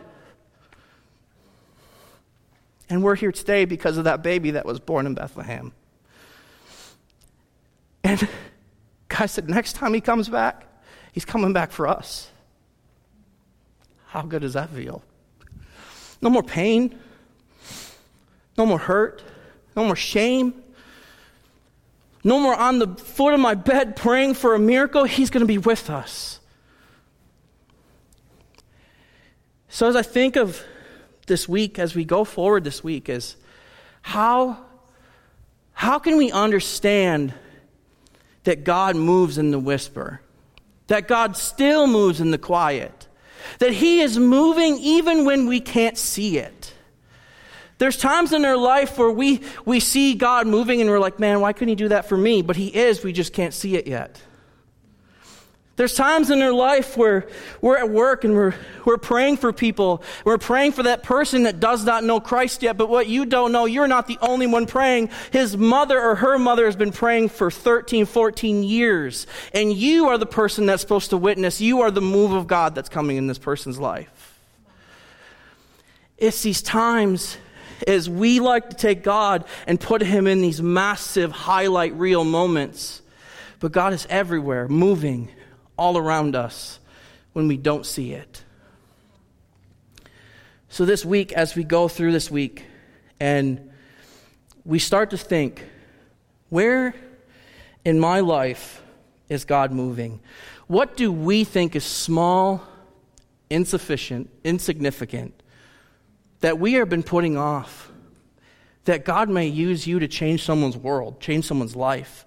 And 2.90 3.04
we're 3.04 3.14
here 3.14 3.32
today 3.32 3.66
because 3.66 4.00
of 4.00 4.06
that 4.06 4.24
baby 4.24 4.50
that 4.50 4.66
was 4.66 4.80
born 4.80 5.06
in 5.06 5.14
Bethlehem. 5.14 5.72
And 8.04 8.28
God 9.10 9.28
said, 9.28 9.48
next 9.48 9.74
time 9.74 9.94
he 9.94 10.02
comes 10.02 10.28
back, 10.28 10.66
he's 11.12 11.24
coming 11.24 11.54
back 11.54 11.70
for 11.70 11.88
us. 11.88 12.32
How 14.08 14.24
good 14.24 14.42
does 14.42 14.54
that 14.54 14.72
feel? 14.72 15.04
No 16.20 16.32
more 16.32 16.42
pain, 16.42 16.98
no 18.58 18.66
more 18.66 18.80
hurt, 18.80 19.24
no 19.76 19.86
more 19.86 19.96
shame, 19.96 20.54
no 22.24 22.40
more 22.40 22.56
on 22.56 22.80
the 22.80 22.88
foot 22.96 23.34
of 23.34 23.40
my 23.40 23.54
bed 23.54 23.96
praying 23.96 24.34
for 24.34 24.56
a 24.56 24.60
miracle. 24.60 25.04
He's 25.06 25.30
going 25.30 25.42
to 25.42 25.48
be 25.48 25.58
with 25.58 25.90
us. 25.90 26.40
So, 29.70 29.88
as 29.88 29.96
I 29.96 30.02
think 30.02 30.36
of 30.36 30.64
this 31.28 31.48
week, 31.48 31.78
as 31.78 31.94
we 31.94 32.04
go 32.04 32.24
forward 32.24 32.64
this 32.64 32.84
week, 32.84 33.10
is 33.10 33.36
how, 34.02 34.58
how 35.74 36.00
can 36.00 36.18
we 36.18 36.32
understand 36.32 37.34
that 38.44 38.64
God 38.64 38.96
moves 38.96 39.38
in 39.38 39.52
the 39.52 39.60
whisper? 39.60 40.22
That 40.88 41.08
God 41.08 41.38
still 41.38 41.86
moves 41.86 42.22
in 42.22 42.32
the 42.32 42.38
quiet? 42.38 43.08
That 43.60 43.74
He 43.74 44.00
is 44.00 44.18
moving 44.18 44.78
even 44.80 45.26
when 45.26 45.48
we 45.48 45.60
can't 45.60 45.98
see 45.98 46.40
it? 46.40 46.74
There's 47.78 47.98
times 47.98 48.34
in 48.34 48.44
our 48.44 48.58
life 48.58 48.98
where 48.98 49.12
we, 49.12 49.42
we 49.66 49.80
see 49.80 50.16
God 50.16 50.48
moving 50.48 50.82
and 50.82 50.90
we're 50.90 51.00
like, 51.00 51.20
man, 51.20 51.42
why 51.42 51.54
couldn't 51.54 51.70
He 51.70 51.76
do 51.76 51.90
that 51.90 52.10
for 52.10 52.18
me? 52.18 52.42
But 52.42 52.56
He 52.56 52.68
is, 52.68 53.04
we 53.04 53.14
just 53.14 53.34
can't 53.34 53.54
see 53.54 53.76
it 53.76 53.88
yet. 53.88 54.20
There's 55.78 55.94
times 55.94 56.32
in 56.32 56.42
our 56.42 56.52
life 56.52 56.98
where 56.98 57.28
we're 57.62 57.78
at 57.78 57.92
work 57.92 58.24
and 58.24 58.34
we're, 58.34 58.56
we're 58.84 58.98
praying 58.98 59.38
for 59.38 59.54
people. 59.54 60.02
We're 60.26 60.40
praying 60.40 60.72
for 60.72 60.82
that 60.84 61.04
person 61.04 61.44
that 61.44 61.60
does 61.60 61.86
not 61.86 62.04
know 62.04 62.20
Christ 62.20 62.64
yet. 62.64 62.78
But 62.78 62.90
what 62.90 63.06
you 63.06 63.28
don't 63.28 63.52
know, 63.52 63.66
you're 63.66 63.88
not 63.88 64.08
the 64.08 64.18
only 64.20 64.48
one 64.48 64.66
praying. 64.66 65.12
His 65.32 65.56
mother 65.56 66.02
or 66.02 66.16
her 66.16 66.40
mother 66.40 66.66
has 66.66 66.76
been 66.76 66.92
praying 66.92 67.30
for 67.30 67.52
13, 67.52 68.08
14 68.08 68.64
years. 68.64 69.28
And 69.54 69.72
you 69.72 70.08
are 70.08 70.18
the 70.18 70.26
person 70.26 70.66
that's 70.66 70.82
supposed 70.82 71.12
to 71.12 71.18
witness. 71.18 71.62
You 71.62 71.82
are 71.82 71.92
the 71.92 72.02
move 72.02 72.32
of 72.32 72.48
God 72.48 72.74
that's 72.74 72.90
coming 72.90 73.18
in 73.18 73.28
this 73.28 73.38
person's 73.38 73.78
life. 73.78 74.40
It's 76.18 76.42
these 76.42 76.64
times 76.64 77.38
as 77.86 78.10
we 78.10 78.40
like 78.40 78.70
to 78.70 78.76
take 78.76 79.04
God 79.04 79.46
and 79.68 79.80
put 79.80 80.02
him 80.02 80.28
in 80.28 80.42
these 80.42 80.62
massive 80.62 81.32
highlight 81.32 81.94
reel 81.94 82.24
moments. 82.24 83.02
But 83.60 83.72
God 83.72 83.94
is 83.94 84.08
everywhere, 84.10 84.68
moving 84.68 85.30
all 85.78 85.98
around 85.98 86.36
us 86.36 86.80
when 87.34 87.48
we 87.48 87.58
don't 87.58 87.86
see 87.86 88.14
it. 88.14 88.44
So, 90.70 90.86
this 90.86 91.06
week, 91.06 91.32
as 91.34 91.56
we 91.56 91.64
go 91.64 91.88
through 91.88 92.12
this 92.12 92.30
week, 92.30 92.66
and 93.20 93.72
we 94.66 94.80
start 94.80 95.12
to 95.12 95.18
think, 95.18 95.64
where 96.50 96.94
in 97.86 98.00
my 98.00 98.20
life 98.20 98.82
is 99.30 99.46
God 99.46 99.72
moving? 99.72 100.20
What 100.68 100.98
do 100.98 101.12
we 101.12 101.44
think 101.44 101.76
is 101.76 101.86
small, 101.86 102.62
insufficient, 103.50 104.30
insignificant 104.44 105.42
that 106.42 106.60
we 106.60 106.74
have 106.74 106.90
been 106.90 107.04
putting 107.04 107.38
off? 107.38 107.92
That 108.86 109.06
God 109.06 109.30
may 109.30 109.48
use 109.48 109.86
you 109.86 110.00
to 110.00 110.08
change 110.08 110.44
someone's 110.44 110.78
world, 110.78 111.20
change 111.20 111.46
someone's 111.46 111.76
life. 111.76 112.26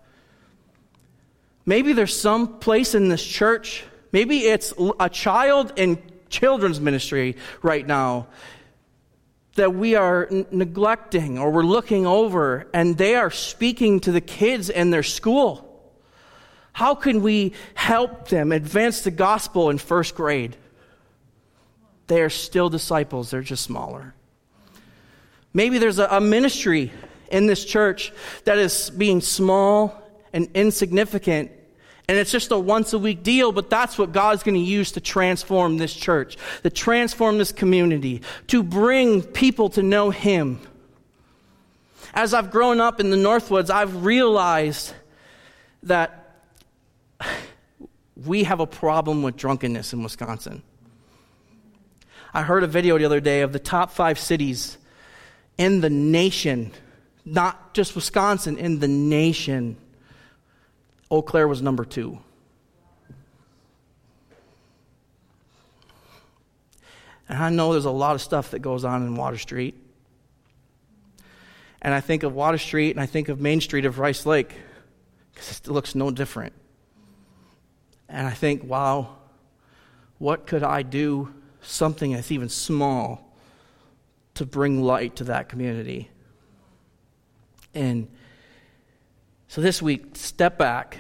Maybe 1.65 1.93
there's 1.93 2.19
some 2.19 2.59
place 2.59 2.95
in 2.95 3.09
this 3.09 3.25
church, 3.25 3.85
maybe 4.13 4.41
it's 4.41 4.75
a 4.99 5.09
child 5.09 5.73
in 5.77 6.03
children's 6.29 6.81
ministry 6.81 7.37
right 7.63 7.87
now 7.87 8.29
that 9.55 9.75
we 9.75 9.95
are 9.95 10.29
n- 10.31 10.47
neglecting 10.51 11.39
or 11.39 11.51
we're 11.51 11.63
looking 11.63 12.07
over, 12.07 12.69
and 12.73 12.97
they 12.97 13.15
are 13.15 13.31
speaking 13.31 14.01
to 14.01 14.13
the 14.13 14.21
kids 14.21 14.71
in 14.71 14.91
their 14.91 15.03
school. 15.03 15.67
How 16.73 16.95
can 16.95 17.23
we 17.23 17.53
help 17.75 18.29
them 18.29 18.53
advance 18.53 19.03
the 19.03 19.11
gospel 19.11 19.71
in 19.71 19.79
first 19.79 20.15
grade? 20.15 20.57
They 22.11 22.23
are 22.23 22.29
still 22.29 22.69
disciples, 22.69 23.31
they're 23.31 23.41
just 23.41 23.63
smaller. 23.63 24.15
Maybe 25.55 25.79
there's 25.79 26.01
a, 26.01 26.09
a 26.11 26.21
ministry 26.21 26.91
in 27.31 27.47
this 27.47 27.65
church 27.65 28.13
that 28.47 28.59
is 28.59 28.91
being 28.91 29.21
small 29.21 29.95
and 30.33 30.49
insignificant 30.55 31.53
and 32.09 32.19
it's 32.19 32.33
just 32.33 32.51
a 32.51 32.59
once 32.59 32.93
a 32.95 32.99
week 32.99 33.23
deal, 33.23 33.53
but 33.53 33.71
that's 33.71 33.97
what 33.97 34.11
God's 34.11 34.43
going 34.43 34.57
to 34.57 34.61
use 34.61 34.91
to 34.93 35.01
transform 35.01 35.79
this 35.79 35.95
church, 35.95 36.37
to 36.65 36.71
transform 36.71 37.39
this 37.39 37.53
community, 37.53 38.23
to 38.49 38.65
bring 38.65 39.23
people 39.23 39.69
to 39.71 39.83
know 39.85 40.11
Him. 40.11 40.59
As 42.13 42.35
I've 42.35 42.51
grown 42.51 42.81
up 42.81 42.99
in 42.99 43.11
the 43.11 43.17
Northwoods, 43.17 43.71
I've 43.71 44.05
realized 44.05 44.93
that 45.85 46.43
we 48.17 48.43
have 48.43 48.59
a 48.59 48.67
problem 48.67 49.23
with 49.23 49.37
drunkenness 49.37 49.93
in 49.93 50.03
Wisconsin. 50.03 50.65
I 52.33 52.43
heard 52.43 52.63
a 52.63 52.67
video 52.67 52.99
the 52.99 53.05
other 53.05 53.21
day 53.21 53.43
of 53.43 53.53
the 53.53 53.59
top 53.59 53.91
five 53.91 54.19
cities 54.19 54.79
in 55.59 55.81
the 55.81 55.91
nation, 55.91 56.73
not 57.25 57.75
just 57.75 57.95
Wisconsin, 57.95 58.57
in 58.57 58.79
the 58.79 58.89
nation 58.89 59.77
Eau 61.11 61.23
Claire 61.23 61.49
was 61.49 61.61
number 61.61 61.85
two. 61.85 62.21
And 67.29 67.39
I 67.39 67.51
know 67.51 67.73
there's 67.73 67.85
a 67.85 67.91
lot 67.91 68.15
of 68.15 68.23
stuff 68.23 68.53
that 68.53 68.61
goes 68.61 68.85
on 68.85 69.03
in 69.03 69.17
Water 69.17 69.39
Street. 69.39 69.75
And 71.83 71.95
I 71.95 72.01
think 72.01 72.23
of 72.23 72.35
Water 72.35 72.59
Street 72.59 72.91
and 72.91 73.01
I 73.01 73.07
think 73.07 73.29
of 73.29 73.41
Main 73.41 73.61
Street 73.61 73.85
of 73.85 73.99
Rice 73.99 74.27
Lake 74.27 74.55
because 75.33 75.61
it 75.61 75.69
looks 75.69 75.95
no 75.95 76.11
different. 76.11 76.53
And 78.09 78.27
I 78.27 78.33
think, 78.33 78.65
wow, 78.65 79.17
what 80.19 80.47
could 80.47 80.63
I 80.63 80.83
do, 80.83 81.33
something 81.63 82.13
that's 82.13 82.33
even 82.33 82.49
small, 82.49 83.27
to 84.35 84.47
bring 84.47 84.83
light 84.83 85.17
to 85.17 85.25
that 85.25 85.49
community? 85.49 86.11
And 87.75 88.09
so 89.49 89.61
this 89.61 89.83
week, 89.83 90.17
step 90.17 90.59
back. 90.59 90.97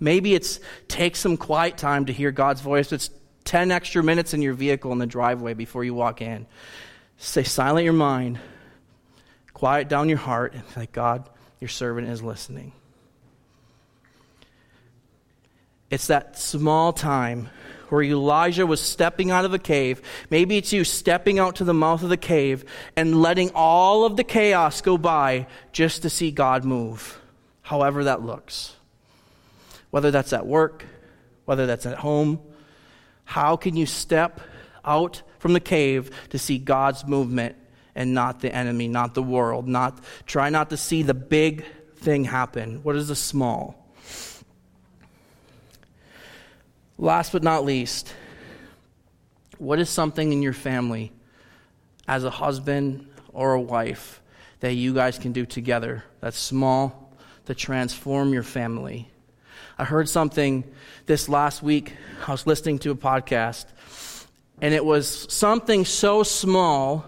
Maybe 0.00 0.34
it's 0.34 0.60
take 0.88 1.16
some 1.16 1.36
quiet 1.36 1.76
time 1.76 2.06
to 2.06 2.12
hear 2.12 2.30
God's 2.32 2.60
voice. 2.60 2.92
It's 2.92 3.10
10 3.44 3.70
extra 3.70 4.02
minutes 4.02 4.34
in 4.34 4.42
your 4.42 4.54
vehicle 4.54 4.92
in 4.92 4.98
the 4.98 5.06
driveway 5.06 5.54
before 5.54 5.84
you 5.84 5.94
walk 5.94 6.20
in. 6.20 6.46
Say, 7.18 7.44
silent 7.44 7.84
your 7.84 7.92
mind, 7.92 8.38
quiet 9.52 9.88
down 9.88 10.08
your 10.08 10.18
heart, 10.18 10.54
and 10.54 10.64
say, 10.74 10.88
God, 10.90 11.28
your 11.60 11.68
servant 11.68 12.08
is 12.08 12.22
listening. 12.22 12.72
It's 15.90 16.08
that 16.08 16.36
small 16.36 16.92
time 16.92 17.48
where 17.88 18.02
Elijah 18.02 18.66
was 18.66 18.80
stepping 18.80 19.30
out 19.30 19.44
of 19.44 19.50
the 19.50 19.58
cave. 19.58 20.02
Maybe 20.30 20.56
it's 20.56 20.72
you 20.72 20.84
stepping 20.84 21.38
out 21.38 21.56
to 21.56 21.64
the 21.64 21.74
mouth 21.74 22.02
of 22.02 22.08
the 22.08 22.16
cave 22.16 22.64
and 22.96 23.20
letting 23.20 23.50
all 23.54 24.04
of 24.04 24.16
the 24.16 24.24
chaos 24.24 24.80
go 24.80 24.98
by 24.98 25.46
just 25.72 26.02
to 26.02 26.10
see 26.10 26.30
God 26.30 26.64
move 26.64 27.20
however 27.62 28.04
that 28.04 28.22
looks. 28.22 28.76
Whether 29.90 30.10
that's 30.10 30.32
at 30.32 30.46
work, 30.46 30.84
whether 31.44 31.66
that's 31.66 31.86
at 31.86 31.98
home, 31.98 32.40
how 33.24 33.56
can 33.56 33.74
you 33.74 33.86
step 33.86 34.40
out 34.84 35.22
from 35.38 35.52
the 35.52 35.60
cave 35.60 36.10
to 36.30 36.38
see 36.38 36.58
God's 36.58 37.06
movement 37.06 37.56
and 37.94 38.14
not 38.14 38.40
the 38.40 38.54
enemy, 38.54 38.88
not 38.88 39.14
the 39.14 39.22
world, 39.22 39.68
not 39.68 40.02
try 40.26 40.50
not 40.50 40.70
to 40.70 40.76
see 40.76 41.02
the 41.02 41.14
big 41.14 41.64
thing 41.96 42.24
happen. 42.24 42.80
What 42.82 42.96
is 42.96 43.08
the 43.08 43.16
small? 43.16 43.83
Last 46.96 47.32
but 47.32 47.42
not 47.42 47.64
least, 47.64 48.14
what 49.58 49.78
is 49.78 49.90
something 49.90 50.32
in 50.32 50.42
your 50.42 50.52
family 50.52 51.12
as 52.06 52.24
a 52.24 52.30
husband 52.30 53.08
or 53.32 53.54
a 53.54 53.60
wife 53.60 54.22
that 54.60 54.74
you 54.74 54.94
guys 54.94 55.18
can 55.18 55.32
do 55.32 55.44
together 55.44 56.04
that's 56.20 56.38
small 56.38 57.12
to 57.46 57.54
transform 57.54 58.32
your 58.32 58.42
family. 58.42 59.08
I 59.76 59.84
heard 59.84 60.08
something 60.08 60.64
this 61.06 61.28
last 61.28 61.62
week. 61.62 61.92
I 62.26 62.30
was 62.30 62.46
listening 62.46 62.78
to 62.80 62.90
a 62.90 62.94
podcast, 62.94 63.66
and 64.62 64.72
it 64.72 64.84
was 64.84 65.26
something 65.32 65.84
so 65.84 66.22
small 66.22 67.04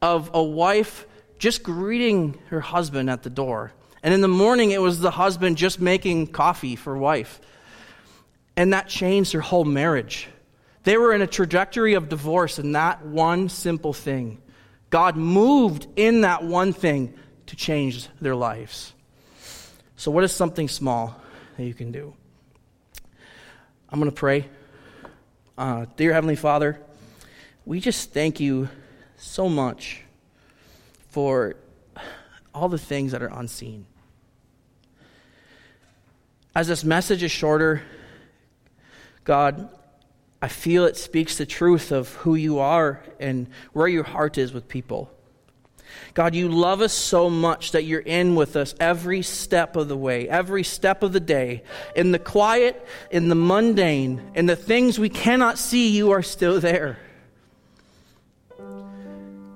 of 0.00 0.30
a 0.34 0.42
wife 0.42 1.06
just 1.38 1.62
greeting 1.62 2.38
her 2.48 2.60
husband 2.60 3.10
at 3.10 3.22
the 3.22 3.30
door. 3.30 3.72
And 4.02 4.14
in 4.14 4.20
the 4.20 4.28
morning, 4.28 4.70
it 4.70 4.80
was 4.80 5.00
the 5.00 5.10
husband 5.10 5.58
just 5.58 5.80
making 5.80 6.28
coffee 6.28 6.74
for 6.74 6.96
wife. 6.96 7.40
And 8.56 8.72
that 8.72 8.88
changed 8.88 9.34
their 9.34 9.40
whole 9.40 9.64
marriage. 9.64 10.28
They 10.84 10.96
were 10.96 11.12
in 11.12 11.20
a 11.20 11.26
trajectory 11.26 11.94
of 11.94 12.08
divorce, 12.08 12.58
and 12.58 12.74
that 12.74 13.04
one 13.04 13.48
simple 13.48 13.92
thing. 13.92 14.40
God 14.88 15.16
moved 15.16 15.88
in 15.96 16.22
that 16.22 16.44
one 16.44 16.72
thing 16.72 17.14
to 17.46 17.56
change 17.56 18.08
their 18.20 18.36
lives. 18.36 18.92
So, 19.96 20.10
what 20.10 20.24
is 20.24 20.32
something 20.32 20.68
small 20.68 21.20
that 21.56 21.64
you 21.64 21.74
can 21.74 21.90
do? 21.90 22.14
I'm 23.90 23.98
going 23.98 24.10
to 24.10 24.16
pray. 24.16 24.48
Uh, 25.58 25.86
dear 25.96 26.12
Heavenly 26.12 26.36
Father, 26.36 26.80
we 27.64 27.80
just 27.80 28.12
thank 28.12 28.40
you 28.40 28.68
so 29.16 29.48
much 29.48 30.02
for 31.10 31.56
all 32.54 32.68
the 32.68 32.78
things 32.78 33.12
that 33.12 33.22
are 33.22 33.30
unseen. 33.32 33.86
As 36.54 36.68
this 36.68 36.84
message 36.84 37.22
is 37.22 37.30
shorter, 37.30 37.82
God, 39.26 39.68
I 40.40 40.46
feel 40.46 40.84
it 40.84 40.96
speaks 40.96 41.36
the 41.36 41.46
truth 41.46 41.90
of 41.90 42.14
who 42.14 42.36
you 42.36 42.60
are 42.60 43.02
and 43.18 43.48
where 43.72 43.88
your 43.88 44.04
heart 44.04 44.38
is 44.38 44.52
with 44.52 44.68
people. 44.68 45.10
God, 46.14 46.36
you 46.36 46.48
love 46.48 46.80
us 46.80 46.92
so 46.92 47.28
much 47.28 47.72
that 47.72 47.82
you're 47.82 47.98
in 47.98 48.36
with 48.36 48.54
us 48.54 48.76
every 48.78 49.22
step 49.22 49.74
of 49.74 49.88
the 49.88 49.96
way, 49.96 50.28
every 50.28 50.62
step 50.62 51.02
of 51.02 51.12
the 51.12 51.20
day. 51.20 51.64
In 51.96 52.12
the 52.12 52.20
quiet, 52.20 52.86
in 53.10 53.28
the 53.28 53.34
mundane, 53.34 54.22
in 54.36 54.46
the 54.46 54.54
things 54.54 54.96
we 54.96 55.08
cannot 55.08 55.58
see, 55.58 55.88
you 55.88 56.12
are 56.12 56.22
still 56.22 56.60
there. 56.60 56.96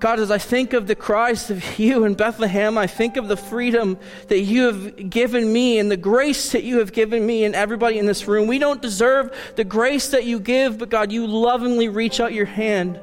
God, 0.00 0.18
as 0.18 0.30
I 0.30 0.38
think 0.38 0.72
of 0.72 0.86
the 0.86 0.94
Christ 0.94 1.50
of 1.50 1.78
you 1.78 2.04
in 2.04 2.14
Bethlehem, 2.14 2.78
I 2.78 2.86
think 2.86 3.18
of 3.18 3.28
the 3.28 3.36
freedom 3.36 3.98
that 4.28 4.40
you 4.40 4.64
have 4.64 5.10
given 5.10 5.52
me 5.52 5.78
and 5.78 5.90
the 5.90 5.98
grace 5.98 6.52
that 6.52 6.64
you 6.64 6.78
have 6.78 6.94
given 6.94 7.24
me 7.26 7.44
and 7.44 7.54
everybody 7.54 7.98
in 7.98 8.06
this 8.06 8.26
room. 8.26 8.48
We 8.48 8.58
don't 8.58 8.80
deserve 8.80 9.36
the 9.56 9.64
grace 9.64 10.08
that 10.08 10.24
you 10.24 10.40
give, 10.40 10.78
but 10.78 10.88
God, 10.88 11.12
you 11.12 11.26
lovingly 11.26 11.90
reach 11.90 12.18
out 12.18 12.32
your 12.32 12.46
hand. 12.46 12.98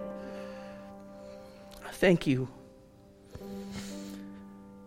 Thank 1.94 2.26
you. 2.26 2.48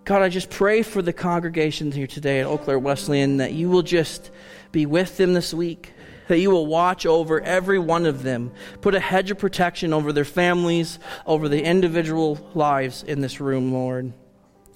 God, 0.05 0.23
I 0.23 0.29
just 0.29 0.51
pray 0.51 0.83
for 0.83 1.03
the 1.03 1.13
congregations 1.13 1.95
here 1.95 2.09
today 2.09 2.41
at 2.41 2.47
Eau 2.47 2.59
Claire 2.59 2.81
Wesleyan 2.81 3.37
that 3.37 3.53
you 3.53 3.71
will 3.71 3.83
just 3.83 4.33
be 4.73 4.85
with 4.85 5.17
them 5.17 5.33
this 5.33 5.55
week 5.55 5.93
that 6.31 6.39
you 6.39 6.51
will 6.51 6.67
watch 6.67 7.07
over 7.07 7.41
every 7.41 7.81
one 7.81 8.07
of 8.07 8.23
them. 8.23 8.53
Put 8.81 8.95
a 8.95 9.01
hedge 9.01 9.33
of 9.33 9.39
protection 9.39 9.93
over 9.93 10.13
their 10.13 10.25
families, 10.25 11.01
over 11.27 11.49
the 11.49 11.61
individual 11.61 12.39
lives 12.55 13.03
in 13.03 13.21
this 13.21 13.41
room, 13.41 13.73
Lord. 13.73 14.13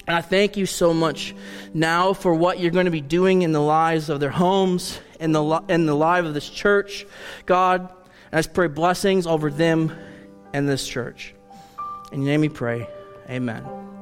And 0.05 0.15
I 0.17 0.19
thank 0.19 0.57
you 0.57 0.65
so 0.65 0.93
much 0.93 1.33
now 1.73 2.11
for 2.11 2.33
what 2.33 2.59
you're 2.59 2.71
going 2.71 2.85
to 2.85 2.91
be 2.91 2.99
doing 2.99 3.41
in 3.41 3.53
the 3.53 3.61
lives 3.61 4.09
of 4.09 4.19
their 4.19 4.29
homes, 4.29 4.99
in 5.17 5.31
the, 5.31 5.63
in 5.69 5.85
the 5.85 5.95
life 5.95 6.25
of 6.25 6.33
this 6.33 6.49
church, 6.49 7.07
God. 7.45 7.81
And 7.81 8.33
I 8.33 8.39
just 8.39 8.53
pray 8.53 8.67
blessings 8.67 9.25
over 9.25 9.49
them 9.49 9.97
and 10.51 10.67
this 10.67 10.85
church. 10.85 11.33
In 12.11 12.21
your 12.21 12.31
name 12.31 12.41
we 12.41 12.49
pray. 12.49 12.85
Amen. 13.29 13.94